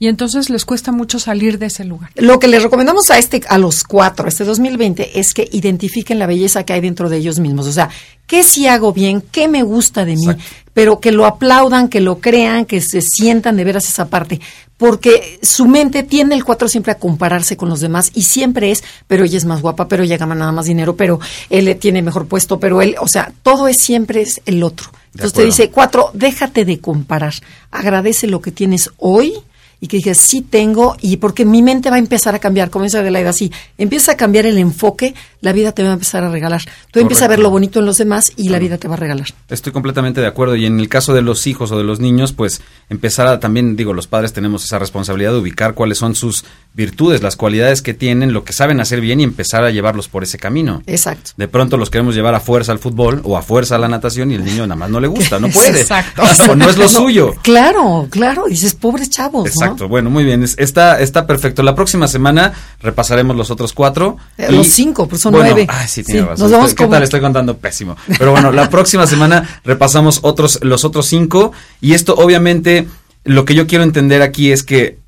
y 0.00 0.06
entonces 0.06 0.48
les 0.48 0.64
cuesta 0.64 0.92
mucho 0.92 1.18
salir 1.18 1.58
de 1.58 1.66
ese 1.66 1.84
lugar. 1.84 2.10
Lo 2.14 2.38
que 2.38 2.46
les 2.46 2.62
recomendamos 2.62 3.10
a 3.10 3.18
este, 3.18 3.42
a 3.48 3.58
los 3.58 3.82
cuatro, 3.82 4.28
este 4.28 4.44
2020, 4.44 5.18
es 5.18 5.34
que 5.34 5.48
identifiquen 5.50 6.20
la 6.20 6.26
belleza 6.26 6.64
que 6.64 6.72
hay 6.72 6.80
dentro 6.80 7.08
de 7.08 7.16
ellos 7.16 7.40
mismos. 7.40 7.66
O 7.66 7.72
sea, 7.72 7.90
qué 8.28 8.44
si 8.44 8.68
hago 8.68 8.92
bien, 8.92 9.20
qué 9.20 9.48
me 9.48 9.64
gusta 9.64 10.04
de 10.04 10.14
mí, 10.14 10.26
Exacto. 10.26 10.44
pero 10.72 11.00
que 11.00 11.10
lo 11.10 11.26
aplaudan, 11.26 11.88
que 11.88 12.00
lo 12.00 12.20
crean, 12.20 12.64
que 12.64 12.80
se 12.80 13.00
sientan 13.00 13.56
de 13.56 13.64
veras 13.64 13.88
esa 13.88 14.06
parte. 14.06 14.40
Porque 14.76 15.40
su 15.42 15.66
mente 15.66 16.04
tiende 16.04 16.36
el 16.36 16.44
cuatro 16.44 16.68
siempre 16.68 16.92
a 16.92 16.98
compararse 16.98 17.56
con 17.56 17.68
los 17.68 17.80
demás 17.80 18.12
y 18.14 18.22
siempre 18.22 18.70
es, 18.70 18.84
pero 19.08 19.24
ella 19.24 19.36
es 19.36 19.44
más 19.44 19.62
guapa, 19.62 19.88
pero 19.88 20.04
ella 20.04 20.16
gana 20.16 20.36
nada 20.36 20.52
más 20.52 20.66
dinero, 20.66 20.94
pero 20.94 21.18
él 21.50 21.76
tiene 21.80 22.02
mejor 22.02 22.28
puesto, 22.28 22.60
pero 22.60 22.80
él, 22.82 22.94
o 23.00 23.08
sea, 23.08 23.32
todo 23.42 23.66
es 23.66 23.78
siempre 23.78 24.20
es 24.20 24.40
el 24.46 24.62
otro. 24.62 24.90
Entonces 25.12 25.32
te 25.32 25.44
dice, 25.44 25.70
cuatro, 25.70 26.10
déjate 26.14 26.64
de 26.64 26.78
comparar, 26.78 27.34
agradece 27.72 28.28
lo 28.28 28.40
que 28.40 28.52
tienes 28.52 28.90
hoy 28.98 29.34
y 29.80 29.86
que 29.86 29.98
digas, 29.98 30.18
sí 30.18 30.42
tengo, 30.42 30.96
y 31.00 31.18
porque 31.18 31.44
mi 31.44 31.62
mente 31.62 31.90
va 31.90 31.96
a 31.96 32.00
empezar 32.00 32.34
a 32.34 32.38
cambiar, 32.38 32.70
como 32.70 32.84
dice 32.84 32.98
Adelaida, 32.98 33.30
así, 33.30 33.52
empieza 33.76 34.12
a 34.12 34.16
cambiar 34.16 34.46
el 34.46 34.58
enfoque, 34.58 35.14
la 35.40 35.52
vida 35.52 35.72
te 35.72 35.82
va 35.82 35.90
a 35.90 35.92
empezar 35.92 36.24
a 36.24 36.30
regalar. 36.30 36.62
Tú 36.90 36.98
empiezas 36.98 37.24
a 37.24 37.28
ver 37.28 37.38
lo 37.38 37.50
bonito 37.50 37.78
en 37.78 37.86
los 37.86 37.98
demás 37.98 38.32
y 38.36 38.48
la 38.48 38.58
vida 38.58 38.78
te 38.78 38.88
va 38.88 38.94
a 38.94 38.98
regalar. 38.98 39.28
Estoy 39.48 39.72
completamente 39.72 40.20
de 40.20 40.26
acuerdo 40.26 40.56
y 40.56 40.66
en 40.66 40.80
el 40.80 40.88
caso 40.88 41.14
de 41.14 41.22
los 41.22 41.46
hijos 41.46 41.70
o 41.70 41.78
de 41.78 41.84
los 41.84 42.00
niños, 42.00 42.32
pues 42.32 42.60
empezar 42.88 43.28
a 43.28 43.38
también, 43.38 43.76
digo, 43.76 43.92
los 43.94 44.08
padres 44.08 44.32
tenemos 44.32 44.64
esa 44.64 44.78
responsabilidad 44.78 45.32
de 45.32 45.38
ubicar 45.38 45.74
cuáles 45.74 45.98
son 45.98 46.14
sus 46.16 46.44
virtudes, 46.74 47.22
las 47.22 47.36
cualidades 47.36 47.82
que 47.82 47.94
tienen, 47.94 48.32
lo 48.32 48.44
que 48.44 48.52
saben 48.52 48.80
hacer 48.80 49.00
bien 49.00 49.20
y 49.20 49.24
empezar 49.24 49.64
a 49.64 49.70
llevarlos 49.70 50.08
por 50.08 50.22
ese 50.22 50.38
camino. 50.38 50.82
Exacto. 50.86 51.32
De 51.36 51.48
pronto 51.48 51.76
los 51.76 51.90
queremos 51.90 52.14
llevar 52.14 52.34
a 52.34 52.40
fuerza 52.40 52.72
al 52.72 52.78
fútbol 52.78 53.20
o 53.24 53.36
a 53.36 53.42
fuerza 53.42 53.76
a 53.76 53.78
la 53.78 53.88
natación 53.88 54.32
y 54.32 54.34
el 54.34 54.44
niño 54.44 54.66
nada 54.66 54.76
más 54.76 54.90
no 54.90 55.00
le 55.00 55.08
gusta, 55.08 55.38
no 55.38 55.48
puede. 55.52 55.80
Exacto. 55.80 56.22
O 56.48 56.54
no 56.54 56.70
es 56.70 56.78
lo 56.78 56.88
suyo. 56.88 57.34
Claro, 57.42 58.06
claro, 58.10 58.46
dices, 58.46 58.74
pobres 58.74 59.10
chavos. 59.10 59.50
Exacto, 59.68 59.88
bueno, 59.88 60.10
muy 60.10 60.24
bien, 60.24 60.42
es- 60.42 60.56
está, 60.58 61.00
está 61.00 61.26
perfecto. 61.26 61.62
La 61.62 61.74
próxima 61.74 62.08
semana 62.08 62.52
repasaremos 62.80 63.36
los 63.36 63.50
otros 63.50 63.72
cuatro. 63.72 64.16
Eh, 64.36 64.50
los 64.52 64.66
cinco, 64.68 65.06
pues 65.08 65.22
son 65.22 65.32
Bueno, 65.32 65.46
nueve. 65.50 65.66
Ay, 65.70 65.88
sí, 65.88 66.02
tiene 66.02 66.20
Sí, 66.22 66.26
razón. 66.26 66.42
nos 66.44 66.52
vamos 66.52 66.70
¿Qué 66.70 66.76
como- 66.76 66.90
tal? 66.90 67.02
Estoy 67.02 67.20
contando 67.20 67.56
pésimo. 67.56 67.96
Pero 68.18 68.32
bueno, 68.32 68.50
la 68.52 68.68
próxima 68.70 69.06
semana 69.06 69.60
repasamos 69.64 70.20
otros, 70.22 70.58
los 70.62 70.84
otros 70.84 71.06
cinco. 71.06 71.52
Y 71.80 71.94
esto, 71.94 72.14
obviamente, 72.16 72.86
lo 73.24 73.44
que 73.44 73.54
yo 73.54 73.66
quiero 73.66 73.84
entender 73.84 74.22
aquí 74.22 74.52
es 74.52 74.62
que 74.62 74.98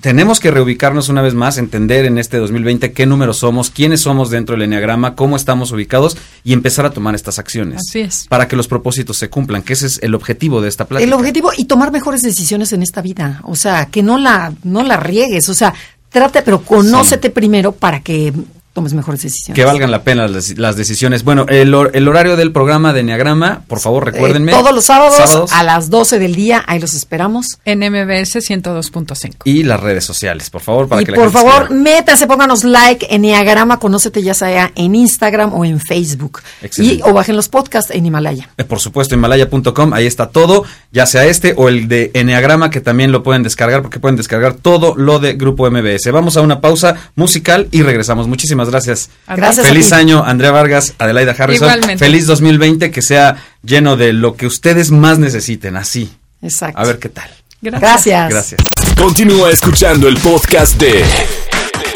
tenemos 0.00 0.40
que 0.40 0.50
reubicarnos 0.50 1.08
una 1.08 1.22
vez 1.22 1.34
más, 1.34 1.58
entender 1.58 2.04
en 2.04 2.18
este 2.18 2.36
2020 2.38 2.92
qué 2.92 3.06
números 3.06 3.38
somos, 3.38 3.70
quiénes 3.70 4.00
somos 4.00 4.30
dentro 4.30 4.54
del 4.54 4.62
enneagrama, 4.62 5.14
cómo 5.14 5.36
estamos 5.36 5.72
ubicados 5.72 6.16
y 6.44 6.52
empezar 6.52 6.86
a 6.86 6.90
tomar 6.90 7.14
estas 7.14 7.38
acciones. 7.38 7.80
Así 7.88 8.00
es. 8.00 8.26
Para 8.28 8.48
que 8.48 8.56
los 8.56 8.68
propósitos 8.68 9.16
se 9.16 9.30
cumplan, 9.30 9.62
que 9.62 9.72
ese 9.72 9.86
es 9.86 9.98
el 10.02 10.14
objetivo 10.14 10.60
de 10.60 10.68
esta 10.68 10.84
plática. 10.84 11.06
El 11.06 11.12
objetivo 11.12 11.50
y 11.56 11.64
tomar 11.64 11.92
mejores 11.92 12.22
decisiones 12.22 12.72
en 12.72 12.82
esta 12.82 13.00
vida, 13.00 13.40
o 13.44 13.56
sea, 13.56 13.86
que 13.86 14.02
no 14.02 14.18
la 14.18 14.52
no 14.64 14.82
la 14.82 14.96
riegues, 14.98 15.48
o 15.48 15.54
sea, 15.54 15.74
trata, 16.10 16.42
pero 16.44 16.62
conócete 16.62 17.30
primero 17.30 17.72
para 17.72 18.00
que 18.00 18.32
tomes 18.76 18.92
mejores 18.92 19.22
decisiones. 19.22 19.56
Que 19.56 19.64
valgan 19.64 19.90
la 19.90 20.02
pena 20.04 20.28
las, 20.28 20.56
las 20.58 20.76
decisiones. 20.76 21.24
Bueno, 21.24 21.46
el, 21.48 21.72
hor- 21.74 21.90
el 21.94 22.06
horario 22.06 22.36
del 22.36 22.52
programa 22.52 22.92
de 22.92 23.00
Enneagrama, 23.00 23.62
por 23.66 23.80
favor, 23.80 24.04
recuérdenme. 24.04 24.52
Eh, 24.52 24.54
todos 24.54 24.74
los 24.74 24.84
sábados, 24.84 25.16
Sábados. 25.16 25.50
a 25.52 25.62
las 25.62 25.88
12 25.88 26.18
del 26.18 26.34
día, 26.34 26.62
ahí 26.68 26.78
los 26.78 26.92
esperamos. 26.92 27.58
En 27.64 27.78
MBS 27.80 28.36
102.5. 28.36 29.32
Y 29.44 29.62
las 29.62 29.80
redes 29.80 30.04
sociales, 30.04 30.50
por 30.50 30.60
favor, 30.60 30.88
para 30.88 31.00
y 31.02 31.06
que 31.06 31.12
la 31.12 31.16
por 31.16 31.32
gente 31.32 31.48
favor, 31.48 31.70
métase, 31.70 32.26
pónganos 32.26 32.64
like 32.64 33.06
en 33.08 33.24
Enneagrama, 33.24 33.78
conócete 33.78 34.22
ya 34.22 34.34
sea 34.34 34.70
en 34.74 34.94
Instagram 34.94 35.54
o 35.54 35.64
en 35.64 35.80
Facebook. 35.80 36.40
Excelente. 36.62 36.96
Y 36.96 37.02
o 37.02 37.14
bajen 37.14 37.34
los 37.34 37.48
podcasts 37.48 37.90
en 37.90 38.04
Himalaya. 38.04 38.50
Eh, 38.58 38.64
Por 38.64 38.78
supuesto, 38.78 39.14
himalaya.com, 39.14 39.92
ahí 39.94 40.06
está 40.06 40.28
todo, 40.28 40.64
ya 40.92 41.06
sea 41.06 41.24
este 41.24 41.54
o 41.56 41.68
el 41.70 41.88
de 41.88 42.10
Enneagrama, 42.14 42.68
que 42.70 42.80
también 42.82 43.10
lo 43.10 43.22
pueden 43.22 43.42
descargar, 43.42 43.80
porque 43.82 43.98
pueden 44.00 44.16
descargar 44.16 44.52
todo 44.54 44.94
lo 44.96 45.18
de 45.18 45.32
Grupo 45.32 45.68
MBS. 45.70 46.10
Vamos 46.12 46.36
a 46.36 46.42
una 46.42 46.60
pausa 46.60 46.94
musical 47.14 47.68
y 47.70 47.82
regresamos. 47.82 48.28
Muchísimas 48.28 48.65
gracias. 48.68 49.10
Gracias 49.26 49.66
a 49.66 49.68
Feliz 49.68 49.92
año, 49.92 50.24
Andrea 50.24 50.50
Vargas, 50.50 50.94
Adelaida 50.98 51.34
Harrison. 51.38 51.68
Igualmente. 51.68 52.04
Feliz 52.04 52.26
2020, 52.26 52.90
que 52.90 53.02
sea 53.02 53.36
lleno 53.62 53.96
de 53.96 54.12
lo 54.12 54.36
que 54.36 54.46
ustedes 54.46 54.90
más 54.90 55.18
necesiten, 55.18 55.76
así. 55.76 56.10
Exacto. 56.42 56.80
A 56.80 56.84
ver 56.84 56.98
qué 56.98 57.08
tal. 57.08 57.30
Gracias. 57.62 58.30
Gracias. 58.30 58.60
Continúa 58.96 59.50
escuchando 59.50 60.08
el 60.08 60.16
podcast 60.18 60.78
de 60.80 61.04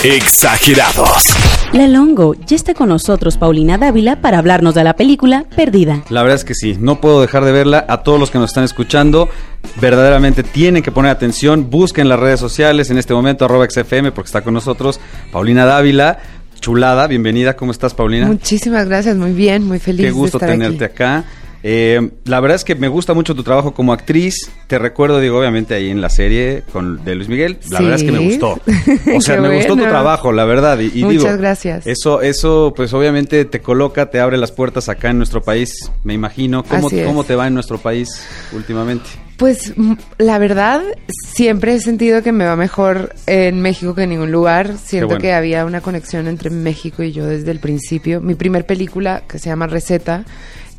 Exagerados. 0.02 1.36
La 1.72 1.86
Longo, 1.86 2.34
ya 2.46 2.56
está 2.56 2.74
con 2.74 2.88
nosotros 2.88 3.36
Paulina 3.36 3.78
Dávila 3.78 4.20
para 4.20 4.38
hablarnos 4.38 4.74
de 4.74 4.82
la 4.82 4.96
película 4.96 5.44
Perdida. 5.54 6.02
La 6.08 6.22
verdad 6.22 6.36
es 6.36 6.44
que 6.44 6.54
sí, 6.54 6.76
no 6.80 7.00
puedo 7.00 7.20
dejar 7.20 7.44
de 7.44 7.52
verla. 7.52 7.84
A 7.86 7.98
todos 7.98 8.18
los 8.18 8.30
que 8.30 8.38
nos 8.38 8.50
están 8.50 8.64
escuchando, 8.64 9.28
verdaderamente 9.80 10.42
tienen 10.42 10.82
que 10.82 10.90
poner 10.90 11.10
atención. 11.10 11.70
Busquen 11.70 12.08
las 12.08 12.18
redes 12.18 12.40
sociales 12.40 12.90
en 12.90 12.98
este 12.98 13.12
momento, 13.12 13.44
arroba 13.44 13.66
XFM, 13.68 14.10
porque 14.10 14.28
está 14.28 14.42
con 14.42 14.54
nosotros 14.54 14.98
Paulina 15.30 15.66
Dávila. 15.66 16.18
Chulada, 16.60 17.06
bienvenida. 17.06 17.56
¿Cómo 17.56 17.72
estás, 17.72 17.94
Paulina? 17.94 18.26
Muchísimas 18.26 18.86
gracias, 18.86 19.16
muy 19.16 19.32
bien, 19.32 19.64
muy 19.64 19.78
feliz. 19.78 20.06
Qué 20.06 20.12
gusto 20.12 20.38
de 20.38 20.44
estar 20.46 20.58
tenerte 20.58 20.84
aquí. 20.84 20.94
acá. 20.94 21.24
Eh, 21.62 22.10
la 22.24 22.40
verdad 22.40 22.56
es 22.56 22.64
que 22.64 22.74
me 22.74 22.88
gusta 22.88 23.12
mucho 23.12 23.34
tu 23.34 23.42
trabajo 23.42 23.74
como 23.74 23.92
actriz. 23.92 24.50
Te 24.66 24.78
recuerdo, 24.78 25.20
digo, 25.20 25.38
obviamente 25.38 25.74
ahí 25.74 25.90
en 25.90 26.00
la 26.00 26.08
serie 26.08 26.62
con, 26.72 27.04
de 27.04 27.14
Luis 27.14 27.28
Miguel. 27.28 27.58
La 27.70 27.78
Sí. 27.78 27.84
verdad 27.84 27.94
es 28.00 28.02
que 28.04 28.12
me 28.12 28.18
gustó. 28.18 28.60
O 29.16 29.20
sea, 29.20 29.40
me 29.40 29.54
gustó 29.56 29.76
tu 29.76 29.82
trabajo, 29.82 30.32
la 30.32 30.44
verdad. 30.44 30.78
Y, 30.78 30.86
y 31.00 31.04
Muchas 31.04 31.22
digo, 31.24 31.36
gracias. 31.38 31.86
Eso, 31.86 32.22
eso, 32.22 32.72
pues 32.74 32.92
obviamente 32.94 33.44
te 33.44 33.60
coloca, 33.60 34.10
te 34.10 34.20
abre 34.20 34.36
las 34.38 34.52
puertas 34.52 34.88
acá 34.88 35.10
en 35.10 35.18
nuestro 35.18 35.42
país. 35.42 35.90
Me 36.04 36.14
imagino. 36.14 36.62
¿Cómo, 36.64 36.88
cómo 37.06 37.24
te 37.24 37.34
va 37.34 37.46
en 37.46 37.54
nuestro 37.54 37.78
país 37.78 38.08
últimamente? 38.52 39.08
Pues 39.36 39.72
la 40.18 40.38
verdad, 40.38 40.82
siempre 41.34 41.74
he 41.74 41.80
sentido 41.80 42.22
que 42.22 42.30
me 42.30 42.44
va 42.44 42.56
mejor 42.56 43.14
en 43.26 43.62
México 43.62 43.94
que 43.94 44.02
en 44.02 44.10
ningún 44.10 44.30
lugar. 44.30 44.76
Siento 44.76 45.06
bueno. 45.08 45.20
que 45.22 45.32
había 45.32 45.64
una 45.64 45.80
conexión 45.80 46.26
entre 46.28 46.50
México 46.50 47.02
y 47.02 47.12
yo 47.12 47.24
desde 47.26 47.50
el 47.50 47.58
principio. 47.58 48.20
Mi 48.20 48.34
primer 48.34 48.66
película, 48.66 49.22
que 49.26 49.38
se 49.38 49.48
llama 49.48 49.66
Receta, 49.66 50.24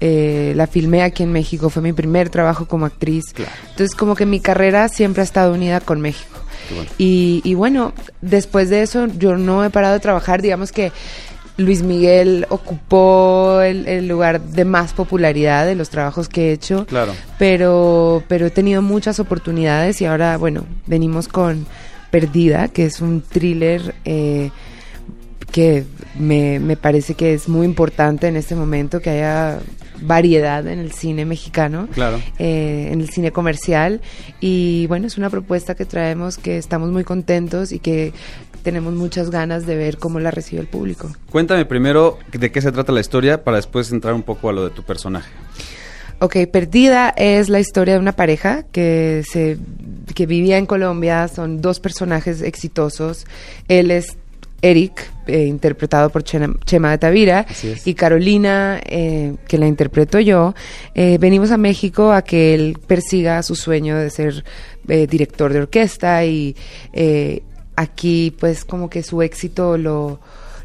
eh, 0.02 0.54
la 0.56 0.68
filmé 0.68 1.04
aquí 1.04 1.24
en 1.24 1.32
México. 1.32 1.70
Fue 1.70 1.82
mi 1.82 1.94
primer 1.94 2.30
trabajo 2.30 2.66
como 2.66 2.86
actriz. 2.86 3.24
Entonces, 3.70 3.96
como 3.96 4.16
que 4.16 4.26
mi 4.26 4.40
carrera 4.40 4.90
siempre 4.90 5.22
ha 5.22 5.24
estado 5.24 5.54
unida 5.54 5.80
con 5.80 6.02
México. 6.02 6.40
Y, 6.98 7.42
y 7.44 7.54
bueno, 7.54 7.94
después 8.22 8.70
de 8.70 8.82
eso 8.82 9.08
yo 9.08 9.38
no 9.38 9.64
he 9.64 9.70
parado 9.70 9.94
de 9.94 10.00
trabajar. 10.00 10.42
Digamos 10.42 10.72
que 10.72 10.92
Luis 11.58 11.84
Miguel 11.84 12.46
ocupó 12.50 13.62
el, 13.62 13.88
el 13.88 14.08
lugar 14.08 14.42
de 14.42 14.66
más 14.66 14.94
popularidad 14.94 15.66
de 15.66 15.76
los 15.76 15.90
trabajos 15.90 16.30
que 16.30 16.50
he 16.50 16.54
hecho. 16.54 16.86
Claro. 16.86 17.14
Pero, 17.38 18.24
pero 18.28 18.48
he 18.48 18.52
tenido 18.52 18.82
muchas 18.82 19.20
oportunidades 19.20 20.02
y 20.02 20.06
ahora, 20.06 20.38
bueno, 20.38 20.66
venimos 20.88 21.28
con 21.28 21.66
Perdida, 22.10 22.70
que 22.70 22.86
es 22.86 23.02
un 23.02 23.22
thriller 23.22 23.96
eh, 24.06 24.50
que 25.52 25.86
me, 26.18 26.60
me 26.60 26.78
parece 26.78 27.14
que 27.14 27.34
es 27.34 27.48
muy 27.48 27.66
importante 27.66 28.28
en 28.28 28.38
este 28.38 28.56
momento 28.56 29.02
que 29.02 29.10
haya 29.10 29.60
variedad 30.02 30.66
en 30.68 30.80
el 30.80 30.92
cine 30.92 31.26
mexicano, 31.26 31.88
Claro. 31.94 32.20
eh, 32.40 32.90
en 32.92 33.02
el 33.02 33.10
cine 33.10 33.32
comercial 33.32 34.02
y 34.40 34.88
bueno, 34.88 35.08
es 35.08 35.18
una 35.18 35.30
propuesta 35.30 35.76
que 35.76 35.86
traemos 35.86 36.38
que 36.38 36.58
estamos 36.58 36.92
muy 36.92 37.04
contentos 37.04 37.72
y 37.72 37.80
que 37.80 38.14
tenemos 38.64 38.94
muchas 38.94 39.32
ganas 39.32 39.66
de 39.66 39.76
ver 39.76 39.98
cómo 39.98 40.20
la 40.20 40.30
recibe 40.32 40.62
el 40.62 40.68
público. 40.68 41.12
Cuéntame 41.32 41.66
primero 41.66 42.20
de 42.32 42.52
qué 42.52 42.62
se 42.62 42.72
trata 42.72 42.92
la 42.92 43.00
historia 43.02 43.44
para 43.44 43.58
después 43.58 43.92
entrar 43.92 44.14
un 44.14 44.24
poco 44.24 44.50
a 44.50 44.54
lo 44.54 44.64
de 44.64 44.70
tu 44.70 44.84
personaje. 44.84 45.30
Ok, 46.20 46.38
Perdida 46.52 47.10
es 47.18 47.50
la 47.50 47.60
historia 47.60 47.96
de 47.96 48.00
una 48.00 48.12
pareja 48.12 48.64
que 48.72 49.24
se 49.28 49.58
que 50.14 50.28
vivía 50.28 50.60
en 50.60 50.68
Colombia. 50.68 51.28
Son 51.28 51.62
dos 51.62 51.80
personajes 51.80 52.42
exitosos. 52.44 53.26
Él 53.68 53.90
es 53.90 54.18
Eric, 54.62 55.10
eh, 55.28 55.46
interpretado 55.46 56.10
por 56.10 56.24
Chema 56.24 56.92
de 56.92 56.98
Tavira, 56.98 57.46
y 57.86 57.94
Carolina, 57.96 58.80
eh, 58.86 59.36
que 59.48 59.58
la 59.58 59.68
interpreto 59.68 60.20
yo. 60.20 60.54
Eh, 60.94 61.18
venimos 61.20 61.52
a 61.52 61.58
México 61.58 62.12
a 62.12 62.22
que 62.24 62.54
él 62.54 62.78
persiga 62.86 63.42
su 63.44 63.56
sueño 63.56 63.98
de 63.98 64.10
ser 64.10 64.44
director 64.84 65.54
de 65.54 65.60
orquesta 65.60 66.26
y 66.26 66.56
aquí 67.76 68.36
pues 68.40 68.66
como 68.66 68.90
que 68.90 69.04
su 69.04 69.22
éxito 69.22 69.78
lo 69.78 70.20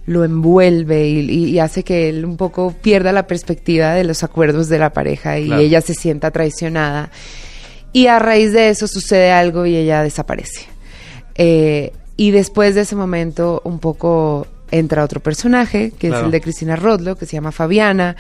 lo 0.06 0.22
envuelve 0.24 1.09
y, 1.09 1.18
y- 1.28 1.44
y 1.50 1.59
hace 1.59 1.82
que 1.82 2.09
él 2.09 2.24
un 2.24 2.37
poco 2.37 2.72
pierda 2.80 3.11
la 3.11 3.26
perspectiva 3.26 3.92
de 3.92 4.04
los 4.04 4.22
acuerdos 4.22 4.68
de 4.68 4.78
la 4.78 4.90
pareja 4.92 5.37
y 5.40 5.46
Claro. 5.46 5.61
ella 5.62 5.80
se 5.80 5.94
sienta 5.94 6.30
traicionada. 6.30 7.11
Y 7.92 8.06
a 8.06 8.20
raíz 8.20 8.52
de 8.52 8.68
eso 8.68 8.87
sucede 8.87 9.32
algo 9.32 9.66
y 9.66 9.74
ella 9.74 10.04
desaparece. 10.04 10.66
Eh, 11.35 11.90
y 12.16 12.31
después 12.31 12.74
de 12.74 12.83
ese 12.83 12.96
momento 12.96 13.61
un 13.64 13.79
poco 13.79 14.46
entra 14.70 15.05
otro 15.05 15.20
personaje, 15.20 15.92
que 15.98 16.09
Claro. 16.09 16.22
es 16.22 16.24
el 16.26 16.31
de 16.33 16.40
Cristina 16.40 16.74
Rodlo, 16.76 17.16
que 17.16 17.26
se 17.26 17.35
llama 17.35 17.52
Fabiana, 17.52 18.16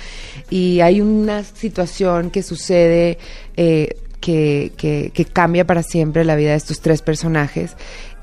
y 0.50 0.80
hay 0.80 1.00
una 1.00 1.42
situación 1.42 2.30
que 2.30 2.42
sucede 2.42 3.18
eh, 3.56 3.96
que, 4.20 4.72
que- 4.76 5.10
que 5.12 5.24
cambia 5.24 5.66
para 5.66 5.82
siempre 5.82 6.24
la 6.24 6.36
vida 6.36 6.50
de 6.50 6.56
estos 6.56 6.80
tres 6.80 7.02
personajes. 7.02 7.76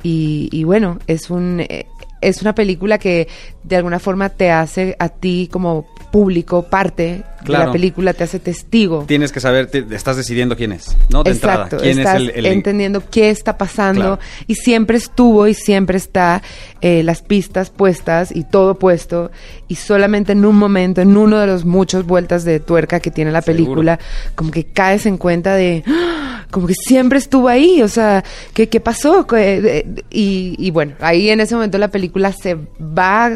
Y, 0.03 0.49
y 0.51 0.63
bueno, 0.63 0.99
es 1.07 1.29
un... 1.29 1.59
eh, 1.61 1.85
es 2.21 2.41
una 2.41 2.55
película 2.55 2.97
que 2.99 3.27
de 3.63 3.75
alguna 3.75 3.99
forma 3.99 4.29
te 4.29 4.49
hace 4.49 4.95
a 4.97 5.09
ti 5.09 5.49
como 5.51 5.85
público 6.13 6.61
parte 6.61 7.03
de 7.03 7.23
Claro. 7.43 7.65
la 7.65 7.71
película, 7.73 8.13
te 8.13 8.23
hace 8.23 8.37
testigo. 8.39 9.03
Tienes 9.07 9.31
que 9.33 9.39
saber, 9.41 9.65
te- 9.65 9.83
estás 9.93 10.15
decidiendo 10.15 10.55
quién 10.55 10.71
es, 10.71 10.95
¿no? 11.09 11.23
De 11.23 11.31
Exacto, 11.31 11.77
entrada, 11.77 11.83
quién 11.83 11.97
estás 11.99 12.15
es 12.15 12.21
el, 12.21 12.29
el- 12.35 12.45
entendiendo 12.45 13.03
qué 13.09 13.31
está 13.31 13.57
pasando 13.57 14.01
Claro. 14.01 14.19
y 14.47 14.53
siempre 14.55 14.95
estuvo 14.97 15.47
y 15.47 15.53
siempre 15.55 15.97
está 15.97 16.41
eh, 16.81 17.01
las 17.03 17.21
pistas 17.23 17.69
puestas 17.71 18.31
y 18.33 18.43
todo 18.43 18.75
puesto 18.75 19.31
y 19.67 19.75
solamente 19.75 20.31
en 20.33 20.45
un 20.45 20.55
momento, 20.55 21.01
en 21.01 21.17
uno 21.17 21.39
de 21.39 21.47
los 21.47 21.65
muchos 21.65 22.05
vueltas 22.05 22.43
de 22.45 22.59
tuerca 22.59 22.99
que 22.99 23.09
tiene 23.11 23.31
la 23.31 23.41
Seguro. 23.41 23.63
película, 23.65 23.99
como 24.35 24.51
que 24.51 24.65
caes 24.65 25.05
en 25.07 25.17
cuenta 25.17 25.55
de, 25.55 25.83
¡ah! 25.87 26.45
como 26.51 26.67
que 26.67 26.75
siempre 26.75 27.17
estuvo 27.17 27.49
ahí, 27.49 27.81
o 27.81 27.87
sea, 27.89 28.23
¿qué, 28.53 28.69
qué 28.69 28.79
pasó? 28.79 29.25
¿Qué- 29.25 29.59
de- 29.61 30.03
Y, 30.11 30.55
y 30.59 30.69
bueno, 30.71 30.93
ahí 31.01 31.29
en 31.29 31.39
ese 31.41 31.55
momento 31.55 31.77
la 31.79 31.87
película 31.89 32.31
se 32.31 32.55
va 32.79 33.31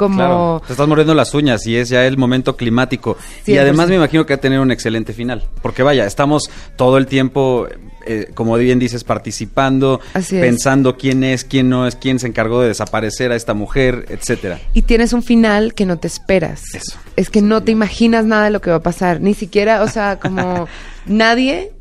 como... 0.00 0.16
Claro, 0.16 0.62
te 0.66 0.72
estás 0.72 0.88
mordiendo 0.88 1.14
las 1.14 1.34
uñas 1.34 1.66
y 1.66 1.76
es 1.76 1.90
ya 1.90 2.06
el 2.06 2.16
momento 2.16 2.56
climático. 2.56 3.18
Y 3.46 3.52
100%. 3.52 3.60
además 3.60 3.90
me 3.90 3.96
imagino 3.96 4.24
que 4.24 4.32
va 4.32 4.38
a 4.38 4.40
tener 4.40 4.58
un 4.58 4.70
excelente 4.70 5.12
final. 5.12 5.46
Porque 5.60 5.82
vaya, 5.82 6.06
estamos 6.06 6.50
todo 6.76 6.96
el 6.96 7.06
tiempo, 7.06 7.68
eh, 8.06 8.30
como 8.32 8.56
bien 8.56 8.78
dices, 8.78 9.04
participando, 9.04 10.00
pensando 10.30 10.96
quién 10.96 11.22
es, 11.22 11.44
quién 11.44 11.68
no 11.68 11.86
es, 11.86 11.96
quién 11.96 12.18
se 12.18 12.28
encargó 12.28 12.62
de 12.62 12.68
desaparecer 12.68 13.30
a 13.30 13.36
esta 13.36 13.52
mujer, 13.52 14.06
etcétera. 14.08 14.58
y 14.72 14.82
tienes 14.82 15.12
un 15.12 15.22
final 15.22 15.74
que 15.74 15.84
no 15.84 15.98
te 15.98 16.06
esperas. 16.06 16.62
Eso. 16.74 16.96
Es 17.16 17.28
que 17.28 17.42
no 17.42 17.62
te 17.62 17.72
imaginas 17.72 18.24
nada 18.24 18.44
de 18.44 18.50
lo 18.52 18.62
que 18.62 18.70
va 18.70 18.76
a 18.76 18.82
pasar. 18.82 19.20
Ni 19.20 19.34
siquiera, 19.34 19.82
o 19.82 19.88
sea, 19.88 20.18
como 20.18 20.66
nadie 21.04 21.72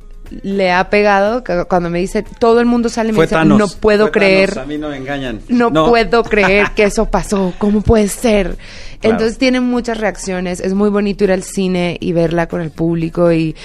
le 0.44 0.72
ha 0.72 0.90
pegado 0.90 1.44
cu- 1.44 1.66
cuando 1.68 1.90
me 1.90 2.00
dice, 2.00 2.24
todo 2.40 2.60
el 2.60 2.66
mundo 2.66 2.90
sale 2.90 3.10
y 3.10 3.14
me 3.14 3.22
dice, 3.24 3.36
Thanos. 3.36 3.58
no 3.60 3.68
puedo 3.68 4.12
creer. 4.12 4.50
Thanos, 4.50 4.64
a 4.64 4.68
mí 4.68 4.78
no 4.78 4.90
me 4.90 4.98
engañan. 4.98 5.40
No, 5.50 5.72
puedo 5.86 6.24
creer 6.24 6.72
que 6.76 6.84
eso 6.84 7.06
pasó. 7.06 7.54
¿Cómo 7.58 7.82
puede 7.82 8.08
ser? 8.08 8.58
Claro. 9.00 9.14
Entonces 9.16 9.38
tiene 9.38 9.62
muchas 9.62 9.98
reacciones. 9.98 10.60
Es 10.60 10.74
muy 10.74 10.90
bonito 10.90 11.24
ir 11.24 11.32
al 11.32 11.44
cine 11.44 11.96
y 12.02 12.12
verla 12.12 12.48
con 12.48 12.60
el 12.60 12.70
público 12.70 13.32
y 13.32 13.56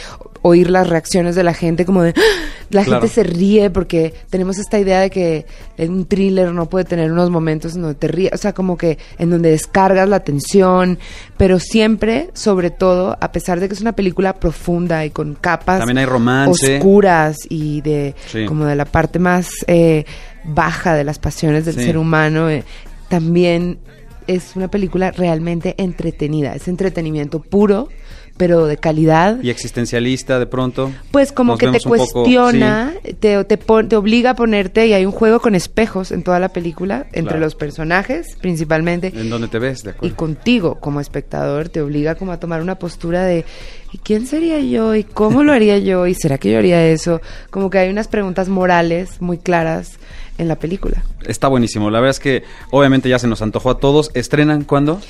oír 0.47 0.69
las 0.69 0.87
reacciones 0.91 1.35
de 1.37 1.43
la 1.43 1.55
gente 1.55 1.87
como 1.87 2.03
de 2.03 2.11
¡Ah! 2.15 2.21
la 2.69 2.85
Claro. 2.85 3.01
gente 3.01 3.15
se 3.15 3.23
ríe 3.23 3.71
porque 3.71 4.13
tenemos 4.29 4.59
esta 4.59 4.79
idea 4.79 5.01
de 5.01 5.09
que 5.09 5.47
un 5.79 6.05
thriller 6.05 6.53
no 6.53 6.69
puede 6.69 6.85
tener 6.85 7.11
unos 7.11 7.31
momentos 7.31 7.75
en 7.77 7.81
donde 7.83 7.95
te 7.95 8.09
ríes, 8.09 8.33
o 8.35 8.37
sea, 8.37 8.53
como 8.53 8.77
que 8.77 8.99
en 9.19 9.31
donde 9.31 9.51
descargas 9.51 10.07
la 10.09 10.21
tensión, 10.21 10.99
pero 11.39 11.59
siempre, 11.59 12.29
sobre 12.35 12.71
todo, 12.71 13.17
a 13.21 13.33
pesar 13.33 13.59
de 13.59 13.69
que 13.69 13.75
es 13.75 13.81
una 13.81 13.93
película 13.93 14.35
profunda 14.35 15.05
y 15.07 15.11
con 15.11 15.35
capas 15.35 15.79
También 15.79 15.99
hay 15.99 16.05
romance. 16.07 16.77
oscuras 16.77 17.39
y 17.49 17.81
de 17.81 18.15
Sí. 18.27 18.45
como 18.45 18.67
de 18.67 18.77
la 18.77 18.85
parte 18.85 19.19
más 19.19 19.49
eh, 19.67 20.05
baja 20.45 20.95
de 20.95 21.05
las 21.05 21.19
pasiones 21.19 21.65
del 21.65 21.77
Sí. 21.77 21.85
ser 21.85 21.97
humano, 21.97 22.51
eh, 22.51 22.65
también 23.09 23.79
es 24.27 24.57
una 24.57 24.69
película 24.69 25.11
realmente 25.11 25.75
entretenida, 25.79 26.55
es 26.55 26.67
entretenimiento 26.69 27.41
puro, 27.41 27.89
pero 28.37 28.67
de 28.67 28.77
calidad. 28.77 29.39
Y 29.43 29.51
existencialista 29.51 30.39
de 30.39 30.47
pronto. 30.47 30.91
Pues 31.13 31.31
como 31.33 31.53
Nos 31.53 31.61
que 31.61 31.67
te 31.69 31.77
un 31.79 31.83
poco- 31.97 31.97
cuestiona, 32.25 32.93
te, 33.21 33.45
te, 33.45 33.57
pon- 33.59 33.89
te 33.89 33.97
obliga 33.97 34.31
a 34.31 34.35
ponerte, 34.35 34.87
y 34.87 34.93
hay 34.93 35.07
un 35.07 35.13
juego 35.13 35.41
con 35.41 35.55
espejos 35.55 36.11
en 36.11 36.23
toda 36.23 36.41
la 36.41 36.49
película, 36.49 37.07
entre 37.13 37.23
Claro. 37.35 37.41
los 37.41 37.55
personajes 37.55 38.37
principalmente, 38.41 39.11
sí, 39.13 39.19
en 39.21 39.31
donde 39.31 39.49
te 39.49 39.59
ves, 39.59 39.83
de 39.83 39.91
y 39.91 39.93
acuerdo. 39.95 40.17
contigo 40.17 40.75
como 40.81 41.01
espectador 41.01 41.69
te 41.69 41.81
obliga 41.81 42.15
como 42.17 42.33
a 42.33 42.41
tomar 42.41 42.61
una 42.61 42.75
postura 42.79 43.23
de 43.25 43.45
¿y 43.93 43.99
quién 43.99 44.27
sería 44.27 44.59
yo? 44.61 44.95
¿y 44.95 45.05
cómo 45.05 45.45
lo 45.45 45.53
haría 45.53 45.79
yo? 45.79 46.07
¿y 46.07 46.15
será 46.15 46.39
que 46.39 46.51
yo 46.51 46.59
haría 46.59 46.85
eso? 46.89 47.21
Como 47.51 47.71
que 47.71 47.79
hay 47.79 47.89
unas 47.91 48.09
preguntas 48.09 48.49
morales 48.49 49.21
muy 49.21 49.39
claras 49.39 49.93
en 50.37 50.49
la 50.49 50.57
película. 50.57 51.05
Está 51.29 51.47
buenísimo. 51.47 51.91
La 51.91 52.01
verdad 52.01 52.11
es 52.11 52.19
que 52.21 52.43
obviamente 52.73 53.09
ya 53.09 53.21
se 53.21 53.29
nos 53.29 53.41
antojó 53.41 53.71
a 53.71 53.79
todos. 53.79 54.11
¿Estrenan 54.15 54.65
cuándo? 54.65 55.01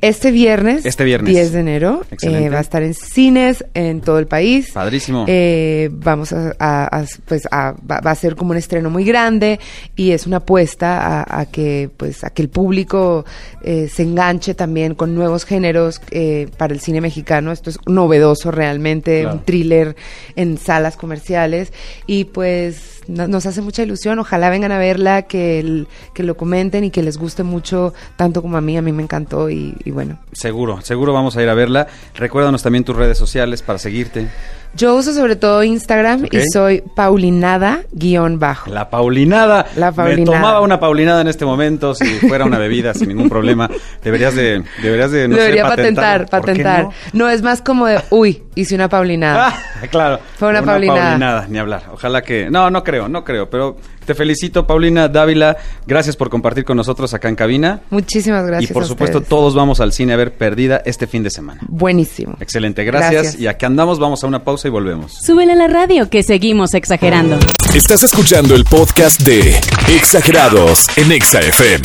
Este 0.00 0.30
viernes, 0.30 0.84
Este 0.86 1.04
viernes. 1.04 1.32
10 1.32 1.52
de 1.52 1.60
enero, 1.60 2.02
eh, 2.22 2.48
va 2.50 2.58
a 2.58 2.60
estar 2.60 2.82
en 2.82 2.94
cines 2.94 3.64
en 3.74 4.00
todo 4.00 4.18
el 4.18 4.26
país. 4.26 4.70
Padrísimo. 4.72 5.24
Eh, 5.28 5.88
vamos 5.92 6.32
a, 6.32 6.54
a- 6.58 7.00
a- 7.00 7.04
pues 7.26 7.46
a- 7.50 7.74
va, 7.90 7.96
a 7.98 8.14
ser 8.14 8.36
como 8.36 8.50
un 8.52 8.56
estreno 8.56 8.90
muy 8.90 9.04
grande 9.04 9.58
y 9.96 10.10
es 10.12 10.26
una 10.26 10.38
apuesta 10.38 11.24
a, 11.28 11.46
que 11.46 11.90
pues 11.96 12.24
a 12.24 12.30
que 12.30 12.42
el 12.42 12.48
público 12.48 13.24
eh, 13.62 13.88
se 13.92 14.02
enganche 14.02 14.54
también 14.54 14.94
con 14.94 15.14
nuevos 15.14 15.44
géneros 15.44 16.00
eh, 16.10 16.48
para 16.56 16.74
el 16.74 16.80
cine 16.80 17.00
mexicano. 17.00 17.52
Esto 17.52 17.70
es 17.70 17.78
novedoso 17.86 18.50
realmente, 18.50 19.22
Claro. 19.22 19.36
un 19.38 19.44
thriller 19.44 19.96
en 20.36 20.58
salas 20.58 20.96
comerciales 20.96 21.72
y 22.06 22.24
pues 22.24 22.95
no- 23.08 23.28
nos 23.28 23.46
hace 23.46 23.60
mucha 23.62 23.82
ilusión. 23.82 24.18
Ojalá 24.18 24.50
vengan 24.50 24.72
a 24.72 24.78
verla, 24.78 25.22
que, 25.22 25.86
que 26.14 26.22
lo 26.22 26.36
comenten 26.36 26.84
y 26.84 26.90
que 26.90 27.02
les 27.02 27.16
guste 27.18 27.42
mucho 27.42 27.94
tanto 28.16 28.42
como 28.42 28.56
a 28.56 28.60
mí. 28.60 28.76
A 28.76 28.82
mí 28.82 28.92
me 28.92 29.02
encantó 29.02 29.50
y 29.50 29.74
bueno. 29.92 30.18
Seguro, 30.32 30.80
seguro 30.82 31.12
vamos 31.12 31.36
a 31.36 31.42
ir 31.42 31.48
a 31.48 31.54
verla. 31.54 31.86
Recuérdanos 32.14 32.62
también 32.62 32.84
tus 32.84 32.96
redes 32.96 33.18
sociales 33.18 33.62
para 33.62 33.78
seguirte. 33.78 34.28
Yo 34.76 34.94
uso 34.96 35.12
sobre 35.14 35.36
todo 35.36 35.62
Instagram 35.62 36.26
y 36.30 36.40
soy 36.52 36.82
Paulinada 36.94 37.82
guion 37.92 38.38
bajo. 38.38 38.70
La 38.70 38.90
Paulinada. 38.90 39.66
La 39.76 39.90
Me 39.90 39.96
Paulinada. 39.96 40.36
tomaba 40.38 40.60
una 40.60 40.78
Paulinada 40.78 41.20
en 41.22 41.28
este 41.28 41.44
momento 41.44 41.94
si 41.94 42.04
fuera 42.04 42.44
una 42.44 42.58
bebida 42.58 42.92
sin 42.94 43.08
ningún 43.08 43.28
problema. 43.28 43.70
Deberías 44.02 44.34
de, 44.34 44.62
deberías 44.82 45.10
de, 45.10 45.28
no 45.28 45.36
Debería 45.36 45.66
patentar, 45.66 46.26
¿Por 46.28 46.40
qué 46.40 46.46
patentar. 46.48 46.82
no? 46.84 47.24
No? 47.26 47.28
es 47.30 47.42
más 47.42 47.62
como 47.62 47.86
de, 47.86 48.00
uy, 48.10 48.42
hice 48.54 48.74
una 48.74 48.88
Paulinada. 48.88 49.48
Ah, 49.48 49.86
claro. 49.88 50.20
Fue 50.38 50.48
una 50.48 50.62
Paulinada. 50.62 51.46
ni 51.48 51.58
hablar. 51.58 51.84
Ojalá 51.92 52.22
que. 52.22 52.50
No, 52.50 52.70
no 52.70 52.82
creo, 52.84 53.08
no 53.08 53.24
creo. 53.24 53.48
Pero 53.50 53.76
te 54.04 54.14
felicito, 54.14 54.66
Paulina 54.66 55.08
Dávila. 55.08 55.56
Gracias 55.86 56.16
por 56.16 56.30
compartir 56.30 56.64
con 56.64 56.76
nosotros 56.76 57.12
acá 57.14 57.28
en 57.28 57.36
cabina. 57.36 57.80
Muchísimas 57.90 58.46
gracias. 58.46 58.70
y 58.70 58.74
por 58.74 58.84
a 58.84 58.86
supuesto, 58.86 59.18
ustedes. 59.18 59.28
todos 59.28 59.54
vamos 59.54 59.80
al 59.80 59.92
cine 59.92 60.12
a 60.12 60.16
ver 60.16 60.34
Perdida 60.34 60.82
este 60.84 61.06
fin 61.06 61.22
de 61.22 61.30
semana. 61.30 61.60
Buenísimo. 61.66 62.36
Excelente, 62.40 62.84
gracias. 62.84 63.12
Gracias. 63.12 63.40
Y 63.40 63.46
aquí 63.46 63.64
andamos, 63.66 63.98
vamos 63.98 64.22
a 64.22 64.26
una 64.26 64.44
pausa 64.44 64.65
y 64.66 64.70
volvemos. 64.70 65.12
Súbele 65.12 65.52
a 65.52 65.56
la 65.56 65.68
radio 65.68 66.10
que 66.10 66.22
seguimos 66.22 66.74
exagerando. 66.74 67.38
Estás 67.74 68.02
escuchando 68.02 68.54
el 68.54 68.64
podcast 68.64 69.22
de 69.22 69.58
Exagerados 69.88 70.86
en 70.96 71.12
Exa 71.12 71.40
FM. 71.40 71.82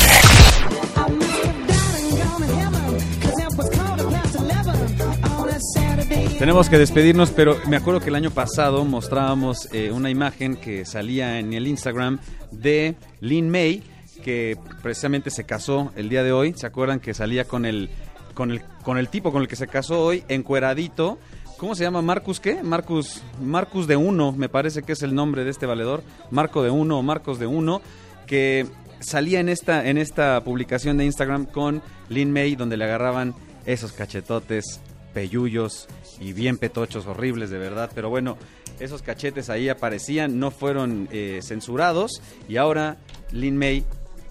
Tenemos 6.38 6.68
que 6.68 6.76
despedirnos, 6.76 7.30
pero 7.30 7.56
me 7.68 7.76
acuerdo 7.76 8.00
que 8.00 8.08
el 8.08 8.16
año 8.16 8.32
pasado 8.32 8.84
mostrábamos 8.84 9.68
eh, 9.72 9.92
una 9.92 10.10
imagen 10.10 10.56
que 10.56 10.84
salía 10.84 11.38
en 11.38 11.52
el 11.52 11.68
Instagram 11.68 12.18
de 12.50 12.96
Lin 13.20 13.48
May, 13.48 13.84
que 14.24 14.58
precisamente 14.82 15.30
se 15.30 15.44
casó 15.44 15.92
el 15.94 16.08
día 16.08 16.24
de 16.24 16.32
hoy. 16.32 16.52
¿Se 16.56 16.66
acuerdan 16.66 16.98
que 16.98 17.14
salía 17.14 17.44
con 17.44 17.64
el, 17.64 17.90
con 18.34 18.50
el, 18.50 18.60
con 18.82 18.98
el 18.98 19.08
tipo 19.08 19.30
con 19.30 19.42
el 19.42 19.46
que 19.46 19.54
se 19.54 19.68
casó 19.68 20.02
hoy, 20.02 20.24
encueradito? 20.26 21.20
¿Cómo 21.62 21.76
se 21.76 21.84
llama? 21.84 22.02
¿Marcus 22.02 22.40
qué? 22.40 22.60
Marcus, 22.60 23.22
Marcus 23.40 23.86
de 23.86 23.94
Uno, 23.94 24.32
me 24.32 24.48
parece 24.48 24.82
que 24.82 24.94
es 24.94 25.02
el 25.02 25.14
nombre 25.14 25.44
de 25.44 25.50
este 25.52 25.64
valedor. 25.64 26.02
Marco 26.32 26.60
de 26.64 26.70
Uno 26.70 26.98
o 26.98 27.02
Marcos 27.04 27.38
de 27.38 27.46
Uno, 27.46 27.82
que 28.26 28.66
salía 28.98 29.38
en 29.38 29.48
esta, 29.48 29.88
en 29.88 29.96
esta 29.96 30.42
publicación 30.42 30.96
de 30.96 31.04
Instagram 31.04 31.46
con 31.46 31.80
Lin 32.08 32.32
May, 32.32 32.56
donde 32.56 32.76
le 32.76 32.82
agarraban 32.82 33.36
esos 33.64 33.92
cachetotes 33.92 34.80
peyullos 35.14 35.86
y 36.18 36.32
bien 36.32 36.58
petochos, 36.58 37.06
horribles 37.06 37.50
de 37.50 37.58
verdad. 37.58 37.92
Pero 37.94 38.10
bueno, 38.10 38.38
esos 38.80 39.02
cachetes 39.02 39.48
ahí 39.48 39.68
aparecían, 39.68 40.40
no 40.40 40.50
fueron 40.50 41.08
eh, 41.12 41.38
censurados 41.44 42.22
y 42.48 42.56
ahora 42.56 42.96
Lin 43.30 43.56
May 43.56 43.84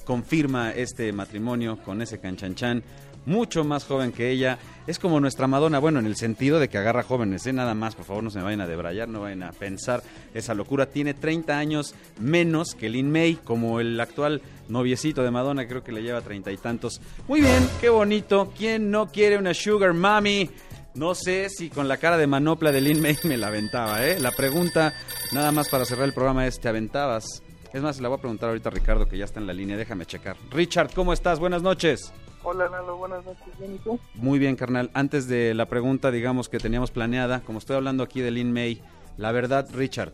confirma 0.04 0.72
este 0.72 1.13
matrimonio 1.13 1.78
con 1.86 2.02
ese 2.02 2.20
canchanchan 2.20 2.84
mucho 3.25 3.63
más 3.63 3.86
joven 3.86 4.12
que 4.12 4.29
ella. 4.31 4.57
Es 4.88 4.99
como 4.99 5.19
nuestra 5.19 5.47
Madonna, 5.47 5.79
bueno, 5.79 5.99
en 5.99 6.05
el 6.05 6.15
sentido 6.15 6.60
de 6.60 6.67
que 6.67 6.77
agarra 6.77 7.03
jóvenes, 7.03 7.45
¿eh? 7.45 7.53
nada 7.53 7.73
más, 7.75 7.95
por 7.95 8.05
favor, 8.05 8.23
no 8.23 8.29
se 8.31 8.39
me 8.39 8.45
vayan 8.45 8.62
a 8.62 8.67
debrayar, 8.67 9.07
no 9.07 9.21
vayan 9.21 9.43
a 9.43 9.51
pensar 9.51 10.01
esa 10.34 10.53
locura. 10.53 10.88
Tiene 10.88 11.13
30 11.13 11.57
años 11.57 11.93
menos 12.19 12.73
que 12.73 12.89
Lin 12.89 13.12
May, 13.12 13.36
como 13.36 13.79
el 13.79 13.99
actual 13.99 14.41
noviecito 14.69 15.23
de 15.23 15.31
Madonna, 15.31 15.67
creo 15.67 15.84
que 15.84 15.91
le 15.91 16.01
lleva 16.01 16.21
treinta 16.21 16.51
y 16.51 16.57
tantos. 16.57 16.99
Muy 17.27 17.41
bien, 17.41 17.67
qué 17.79 17.89
bonito. 17.89 18.51
¿Quién 18.57 18.89
no 18.89 19.07
quiere 19.07 19.38
una 19.38 19.53
Sugar 19.53 19.93
Mami? 19.93 20.49
No 20.93 21.15
sé 21.15 21.47
si 21.49 21.69
con 21.69 21.88
la 21.88 21.97
cara 21.97 22.17
de 22.17 22.27
manopla 22.27 22.71
de 22.71 22.81
Lin 22.81 23.01
May 23.01 23.17
me 23.23 23.38
la 23.38 23.47
aventaba, 23.47 24.05
¿eh? 24.05 24.19
La 24.19 24.31
pregunta, 24.31 24.93
nada 25.31 25.51
más 25.51 25.69
para 25.69 25.86
cerrar 25.86 26.05
el 26.05 26.13
programa, 26.13 26.47
es: 26.47 26.60
¿te 26.60 26.67
aventabas? 26.67 27.43
Es 27.71 27.81
más, 27.81 28.01
le 28.01 28.07
voy 28.10 28.17
a 28.17 28.21
preguntar 28.21 28.49
ahorita 28.49 28.67
a 28.67 28.71
Ricardo, 28.73 29.07
que 29.07 29.17
ya 29.17 29.23
está 29.23 29.39
en 29.39 29.47
la 29.47 29.53
línea, 29.53 29.77
déjame 29.77 30.05
checar. 30.05 30.36
Richard, 30.49 30.91
¿cómo 30.93 31.13
estás? 31.13 31.39
Buenas 31.39 31.62
noches. 31.62 32.12
Hola, 32.43 32.67
Lalo, 32.69 32.97
buenas 32.97 33.23
noches. 33.23 33.45
¿Bien 33.60 33.75
y 33.75 33.77
tú? 33.77 33.99
Muy 34.15 34.39
bien, 34.39 34.56
carnal. 34.56 34.89
Antes 34.93 35.27
de 35.27 35.54
la 35.54 35.67
pregunta, 35.67 36.10
digamos, 36.12 36.49
que 36.49 36.58
teníamos 36.58 36.91
planeada, 36.91 37.41
como 37.41 37.60
estoy 37.60 37.75
hablando 37.75 38.04
aquí 38.04 38.21
de 38.21 38.32
Lin 38.32 38.51
May, 38.51 38.82
la 39.17 39.32
verdad, 39.32 39.67
Richard, 39.73 40.13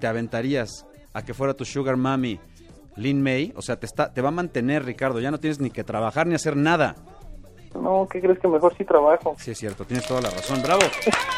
¿te 0.00 0.06
aventarías 0.06 0.86
a 1.12 1.24
que 1.24 1.34
fuera 1.34 1.54
tu 1.54 1.64
sugar 1.64 1.96
mami 1.96 2.40
Lin 2.96 3.22
May? 3.22 3.52
O 3.56 3.62
sea, 3.62 3.78
te, 3.78 3.86
está, 3.86 4.12
te 4.12 4.20
va 4.22 4.28
a 4.28 4.32
mantener, 4.32 4.84
Ricardo, 4.84 5.20
ya 5.20 5.30
no 5.30 5.38
tienes 5.38 5.60
ni 5.60 5.70
que 5.70 5.84
trabajar 5.84 6.26
ni 6.26 6.34
hacer 6.34 6.56
nada. 6.56 6.96
No, 7.78 8.06
¿qué 8.10 8.20
crees 8.20 8.38
que 8.38 8.48
mejor 8.48 8.74
sí 8.76 8.84
trabajo? 8.84 9.34
Sí, 9.38 9.52
es 9.52 9.58
cierto, 9.58 9.84
tienes 9.84 10.06
toda 10.06 10.20
la 10.20 10.30
razón. 10.30 10.60
Bravo. 10.62 10.82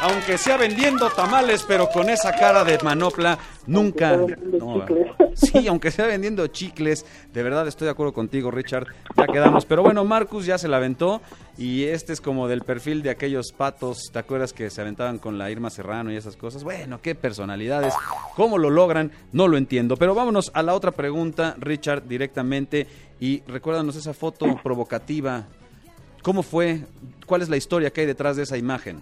Aunque 0.03 0.39
sea 0.39 0.57
vendiendo 0.57 1.09
tamales, 1.11 1.65
pero 1.67 1.89
con 1.89 2.09
esa 2.09 2.33
cara 2.33 2.65
de 2.65 2.79
manopla, 2.83 3.39
nunca. 3.67 4.15
Aunque 4.15 4.37
No, 4.37 4.85
sí, 5.35 5.69
aunque 5.69 5.91
sea 5.91 6.07
vendiendo 6.07 6.47
chicles. 6.49 7.05
De 7.33 7.43
verdad 7.43 7.67
estoy 7.69 7.87
de 7.87 7.93
acuerdo 7.93 8.13
contigo, 8.13 8.51
Richard. 8.51 8.87
Ya 9.17 9.27
quedamos. 9.27 9.67
Pero 9.67 9.83
bueno, 9.83 10.05
Marcus 10.05 10.47
ya 10.47 10.59
se 10.59 10.69
la 10.69 10.79
aventó. 10.79 11.21
Y 11.59 11.85
este 11.85 12.15
es 12.15 12.23
como 12.23 12.49
del 12.49 12.63
perfil 12.63 13.03
de 13.03 13.11
aquellos 13.11 13.53
patos. 13.53 14.11
¿Te 14.13 14.19
acuerdas 14.19 14.55
que 14.55 14.71
se 14.71 14.81
aventaban 14.81 15.19
con 15.19 15.37
la 15.37 15.51
Irma 15.51 15.69
Serrano 15.69 16.11
y 16.11 16.17
esas 16.17 16.37
cosas? 16.37 16.65
Bueno, 16.65 17.01
qué 17.03 17.15
personalidades. 17.15 17.93
¿Cómo 18.35 18.57
lo 18.57 18.71
logran? 18.71 19.13
No 19.33 19.47
lo 19.47 19.59
entiendo. 19.59 19.97
Pero 19.99 20.15
vámonos 20.15 20.51
a 20.55 20.63
la 20.63 20.75
otra 20.75 20.93
pregunta, 20.93 21.55
Richard, 21.59 22.07
directamente. 22.09 22.87
Y 23.21 23.43
recuérdanos 23.47 23.97
esa 23.97 24.15
foto 24.15 24.47
provocativa. 24.63 25.45
¿Cómo 26.23 26.43
fue? 26.43 26.81
¿Cuál 27.27 27.43
es 27.43 27.49
la 27.49 27.57
historia 27.57 27.91
que 27.91 28.03
hay 28.03 28.07
detrás 28.07 28.37
de 28.37 28.43
esa 28.43 28.59
imagen? 28.59 28.99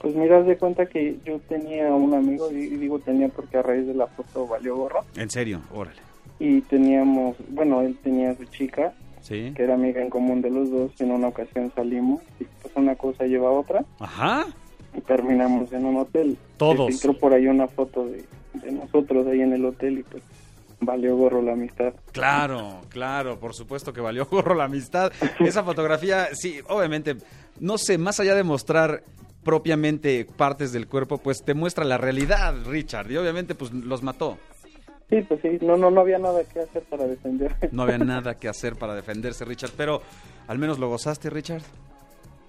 Pues 0.00 0.14
mira, 0.14 0.42
de 0.42 0.56
cuenta 0.58 0.84
que 0.86 1.16
yo 1.24 1.38
tenía 1.48 1.88
un 1.94 2.12
amigo, 2.12 2.50
y 2.50 2.66
digo 2.76 2.98
tenía 2.98 3.28
porque 3.28 3.56
a 3.56 3.62
raíz 3.62 3.86
de 3.86 3.94
la 3.94 4.06
foto 4.06 4.46
valió 4.46 4.76
gorro, 4.76 5.00
En 5.16 5.30
serio, 5.30 5.60
órale. 5.72 5.96
y 6.38 6.60
teníamos, 6.62 7.36
bueno, 7.48 7.80
él 7.80 7.96
tenía 8.02 8.30
a 8.32 8.36
su 8.36 8.44
chica, 8.46 8.92
Sí. 9.22 9.52
que 9.56 9.62
era 9.62 9.72
amiga 9.74 10.02
en 10.02 10.10
común 10.10 10.42
de 10.42 10.50
los 10.50 10.70
dos, 10.70 10.92
en 11.00 11.10
una 11.12 11.28
ocasión 11.28 11.72
salimos, 11.74 12.20
y 12.38 12.44
pues 12.60 12.74
una 12.76 12.94
cosa 12.96 13.24
lleva 13.24 13.48
a 13.48 13.52
otra, 13.52 13.82
Ajá. 13.98 14.44
y 14.94 15.00
terminamos 15.00 15.72
en 15.72 15.86
un 15.86 15.96
hotel. 15.96 16.36
Todos. 16.58 16.86
Se 16.86 16.92
filtró 16.92 17.14
por 17.18 17.32
ahí 17.32 17.46
una 17.46 17.66
foto 17.68 18.04
de, 18.06 18.24
de 18.62 18.72
nosotros 18.72 19.26
ahí 19.26 19.40
en 19.40 19.54
el 19.54 19.64
hotel, 19.64 20.00
y 20.00 20.02
pues 20.02 20.22
valió 20.84 21.16
gorro 21.16 21.42
la 21.42 21.52
amistad. 21.52 21.94
Claro, 22.12 22.80
claro, 22.88 23.38
por 23.38 23.54
supuesto 23.54 23.92
que 23.92 24.00
valió 24.00 24.26
gorro 24.30 24.54
la 24.54 24.64
amistad. 24.64 25.12
Esa 25.40 25.62
fotografía, 25.62 26.34
sí, 26.34 26.60
obviamente, 26.68 27.16
no 27.60 27.78
sé, 27.78 27.98
más 27.98 28.20
allá 28.20 28.34
de 28.34 28.42
mostrar 28.42 29.02
propiamente 29.44 30.26
partes 30.36 30.72
del 30.72 30.88
cuerpo, 30.88 31.18
pues 31.18 31.44
te 31.44 31.54
muestra 31.54 31.84
la 31.84 31.98
realidad, 31.98 32.54
Richard, 32.64 33.10
y 33.10 33.16
obviamente 33.16 33.54
pues 33.54 33.72
los 33.72 34.02
mató. 34.02 34.38
Sí, 35.10 35.20
pues 35.28 35.40
sí, 35.42 35.58
no, 35.60 35.76
no, 35.76 35.90
no 35.90 36.00
había 36.00 36.18
nada 36.18 36.42
que 36.44 36.60
hacer 36.60 36.82
para 36.84 37.06
defender. 37.06 37.54
No 37.72 37.82
había 37.82 37.98
nada 37.98 38.34
que 38.36 38.48
hacer 38.48 38.76
para 38.76 38.94
defenderse, 38.94 39.44
Richard, 39.44 39.72
pero 39.76 40.00
al 40.48 40.58
menos 40.58 40.78
lo 40.78 40.88
gozaste, 40.88 41.30
Richard. 41.30 41.62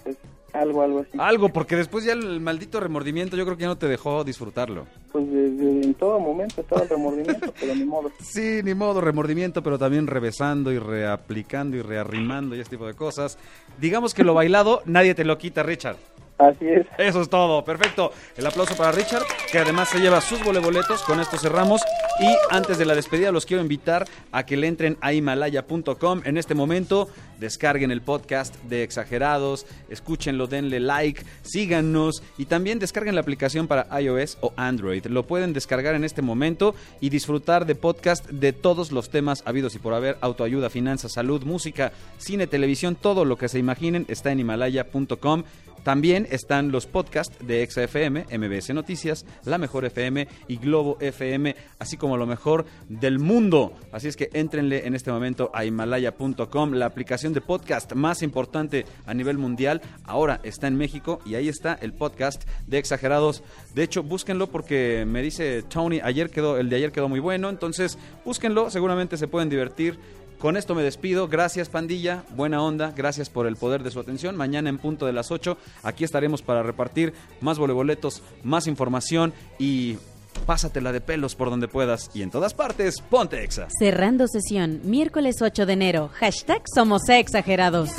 Pues, 0.03 0.17
algo, 0.55 0.81
algo 0.81 0.99
así. 0.99 1.11
Algo, 1.17 1.49
porque 1.49 1.75
después 1.75 2.05
ya 2.05 2.13
el 2.13 2.39
maldito 2.39 2.79
remordimiento 2.79 3.37
yo 3.37 3.45
creo 3.45 3.57
que 3.57 3.61
ya 3.63 3.67
no 3.67 3.77
te 3.77 3.87
dejó 3.87 4.23
disfrutarlo. 4.23 4.85
Pues 5.11 5.25
desde 5.31 5.85
en 5.85 5.93
todo 5.95 6.19
momento 6.19 6.61
estaba 6.61 6.83
el 6.83 6.89
remordimiento, 6.89 7.53
pero 7.59 7.75
ni 7.75 7.85
modo. 7.85 8.11
Sí, 8.19 8.61
ni 8.63 8.73
modo, 8.73 9.01
remordimiento, 9.01 9.63
pero 9.63 9.77
también 9.77 10.07
revesando 10.07 10.71
y 10.71 10.79
reaplicando 10.79 11.77
y 11.77 11.81
rearrimando 11.81 12.55
y 12.55 12.59
este 12.59 12.75
tipo 12.75 12.87
de 12.87 12.93
cosas. 12.93 13.37
Digamos 13.79 14.13
que 14.13 14.23
lo 14.23 14.33
bailado 14.35 14.81
nadie 14.85 15.15
te 15.15 15.25
lo 15.25 15.37
quita, 15.37 15.63
Richard. 15.63 15.97
Así 16.37 16.67
es. 16.67 16.85
Eso 16.97 17.21
es 17.21 17.29
todo, 17.29 17.63
perfecto. 17.63 18.11
El 18.35 18.45
aplauso 18.45 18.75
para 18.75 18.91
Richard, 18.91 19.23
que 19.49 19.59
además 19.59 19.89
se 19.89 19.99
lleva 19.99 20.19
sus 20.19 20.43
voleboletos. 20.43 21.01
Con 21.03 21.21
esto 21.21 21.37
cerramos. 21.37 21.81
Y 22.19 22.27
antes 22.49 22.77
de 22.77 22.85
la 22.85 22.93
despedida, 22.93 23.31
los 23.31 23.45
quiero 23.45 23.63
invitar 23.63 24.05
a 24.33 24.45
que 24.45 24.57
le 24.57 24.67
entren 24.67 24.97
a 24.99 25.13
himalaya.com. 25.13 26.21
En 26.25 26.37
este 26.37 26.53
momento, 26.53 27.07
descarguen 27.39 27.91
el 27.91 28.01
podcast 28.01 28.55
de 28.63 28.83
Exagerados, 28.83 29.65
escúchenlo, 29.89 30.47
denle 30.47 30.79
like, 30.79 31.23
síganos 31.43 32.23
y 32.37 32.45
también 32.45 32.79
descarguen 32.79 33.15
la 33.15 33.21
aplicación 33.21 33.67
para 33.67 33.87
iOS 33.99 34.37
o 34.41 34.53
Android. 34.57 35.05
Lo 35.05 35.25
pueden 35.27 35.53
descargar 35.53 35.95
en 35.95 36.03
este 36.03 36.21
momento 36.21 36.75
y 37.01 37.09
disfrutar 37.09 37.65
de 37.65 37.75
podcast 37.75 38.27
de 38.29 38.53
todos 38.53 38.91
los 38.91 39.09
temas 39.09 39.43
habidos 39.45 39.75
y 39.75 39.79
por 39.79 39.93
haber: 39.93 40.17
autoayuda, 40.21 40.69
finanzas, 40.69 41.13
salud, 41.13 41.43
música, 41.43 41.91
cine, 42.17 42.47
televisión, 42.47 42.95
todo 42.95 43.25
lo 43.25 43.37
que 43.37 43.49
se 43.49 43.59
imaginen 43.59 44.05
está 44.07 44.31
en 44.31 44.39
himalaya.com. 44.39 45.43
También 45.85 46.27
están 46.31 46.71
los 46.71 46.87
podcasts 46.87 47.37
de 47.45 47.61
ExaFM, 47.61 48.25
MBS 48.35 48.73
Noticias, 48.73 49.23
La 49.45 49.59
Mejor 49.59 49.85
FM 49.85 50.27
y 50.47 50.57
Globo 50.57 50.97
FM, 50.99 51.55
así 51.77 51.95
como 51.95 52.17
lo 52.17 52.25
mejor 52.25 52.65
del 52.89 53.19
mundo. 53.19 53.71
Así 53.91 54.07
es 54.07 54.17
que 54.17 54.31
entrenle 54.33 54.87
en 54.87 54.95
este 54.95 55.11
momento 55.11 55.51
a 55.53 55.63
himalaya.com, 55.63 56.71
la 56.71 56.87
aplicación 56.87 57.24
de 57.33 57.41
podcast 57.41 57.93
más 57.93 58.21
importante 58.21 58.85
a 59.05 59.13
nivel 59.13 59.37
mundial. 59.37 59.81
Ahora 60.03 60.39
está 60.43 60.67
en 60.67 60.75
México 60.75 61.19
y 61.25 61.35
ahí 61.35 61.47
está 61.47 61.73
el 61.81 61.93
podcast 61.93 62.43
de 62.67 62.77
Exagerados. 62.77 63.43
De 63.73 63.83
hecho, 63.83 64.03
búsquenlo 64.03 64.47
porque 64.47 65.05
me 65.07 65.21
dice 65.21 65.63
Tony, 65.63 65.99
ayer 66.03 66.29
quedó, 66.29 66.57
el 66.57 66.69
de 66.69 66.75
ayer 66.77 66.91
quedó 66.91 67.09
muy 67.09 67.19
bueno, 67.19 67.49
entonces 67.49 67.97
búsquenlo, 68.23 68.69
seguramente 68.69 69.17
se 69.17 69.27
pueden 69.27 69.49
divertir. 69.49 69.99
Con 70.39 70.57
esto 70.57 70.75
me 70.75 70.83
despido. 70.83 71.27
Gracias, 71.27 71.69
pandilla. 71.69 72.23
Buena 72.35 72.61
onda. 72.61 72.93
Gracias 72.95 73.29
por 73.29 73.47
el 73.47 73.55
poder 73.55 73.83
de 73.83 73.91
su 73.91 73.99
atención. 73.99 74.35
Mañana 74.35 74.69
en 74.69 74.77
punto 74.77 75.05
de 75.05 75.13
las 75.13 75.31
8, 75.31 75.57
aquí 75.81 76.03
estaremos 76.03 76.41
para 76.41 76.61
repartir 76.61 77.13
más 77.41 77.57
voleboletos, 77.57 78.21
más 78.43 78.67
información 78.67 79.33
y 79.57 79.97
pásatela 80.45 80.91
de 80.91 81.01
pelos 81.01 81.35
por 81.35 81.49
donde 81.49 81.67
puedas. 81.67 82.09
Y 82.13 82.21
en 82.21 82.31
todas 82.31 82.53
partes, 82.53 82.95
ponte 83.09 83.43
exa. 83.43 83.67
Cerrando 83.79 84.27
sesión, 84.27 84.81
miércoles 84.83 85.37
8 85.41 85.65
de 85.65 85.73
enero. 85.73 86.09
Hashtag 86.13 86.61
Somos 86.73 87.07
Exagerados. 87.09 87.89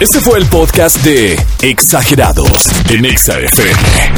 Este 0.00 0.20
fue 0.20 0.38
el 0.38 0.46
podcast 0.46 1.04
de 1.04 1.36
Exagerados 1.60 2.68
en 2.88 3.04
Exa 3.04 3.40
FM. 3.40 4.17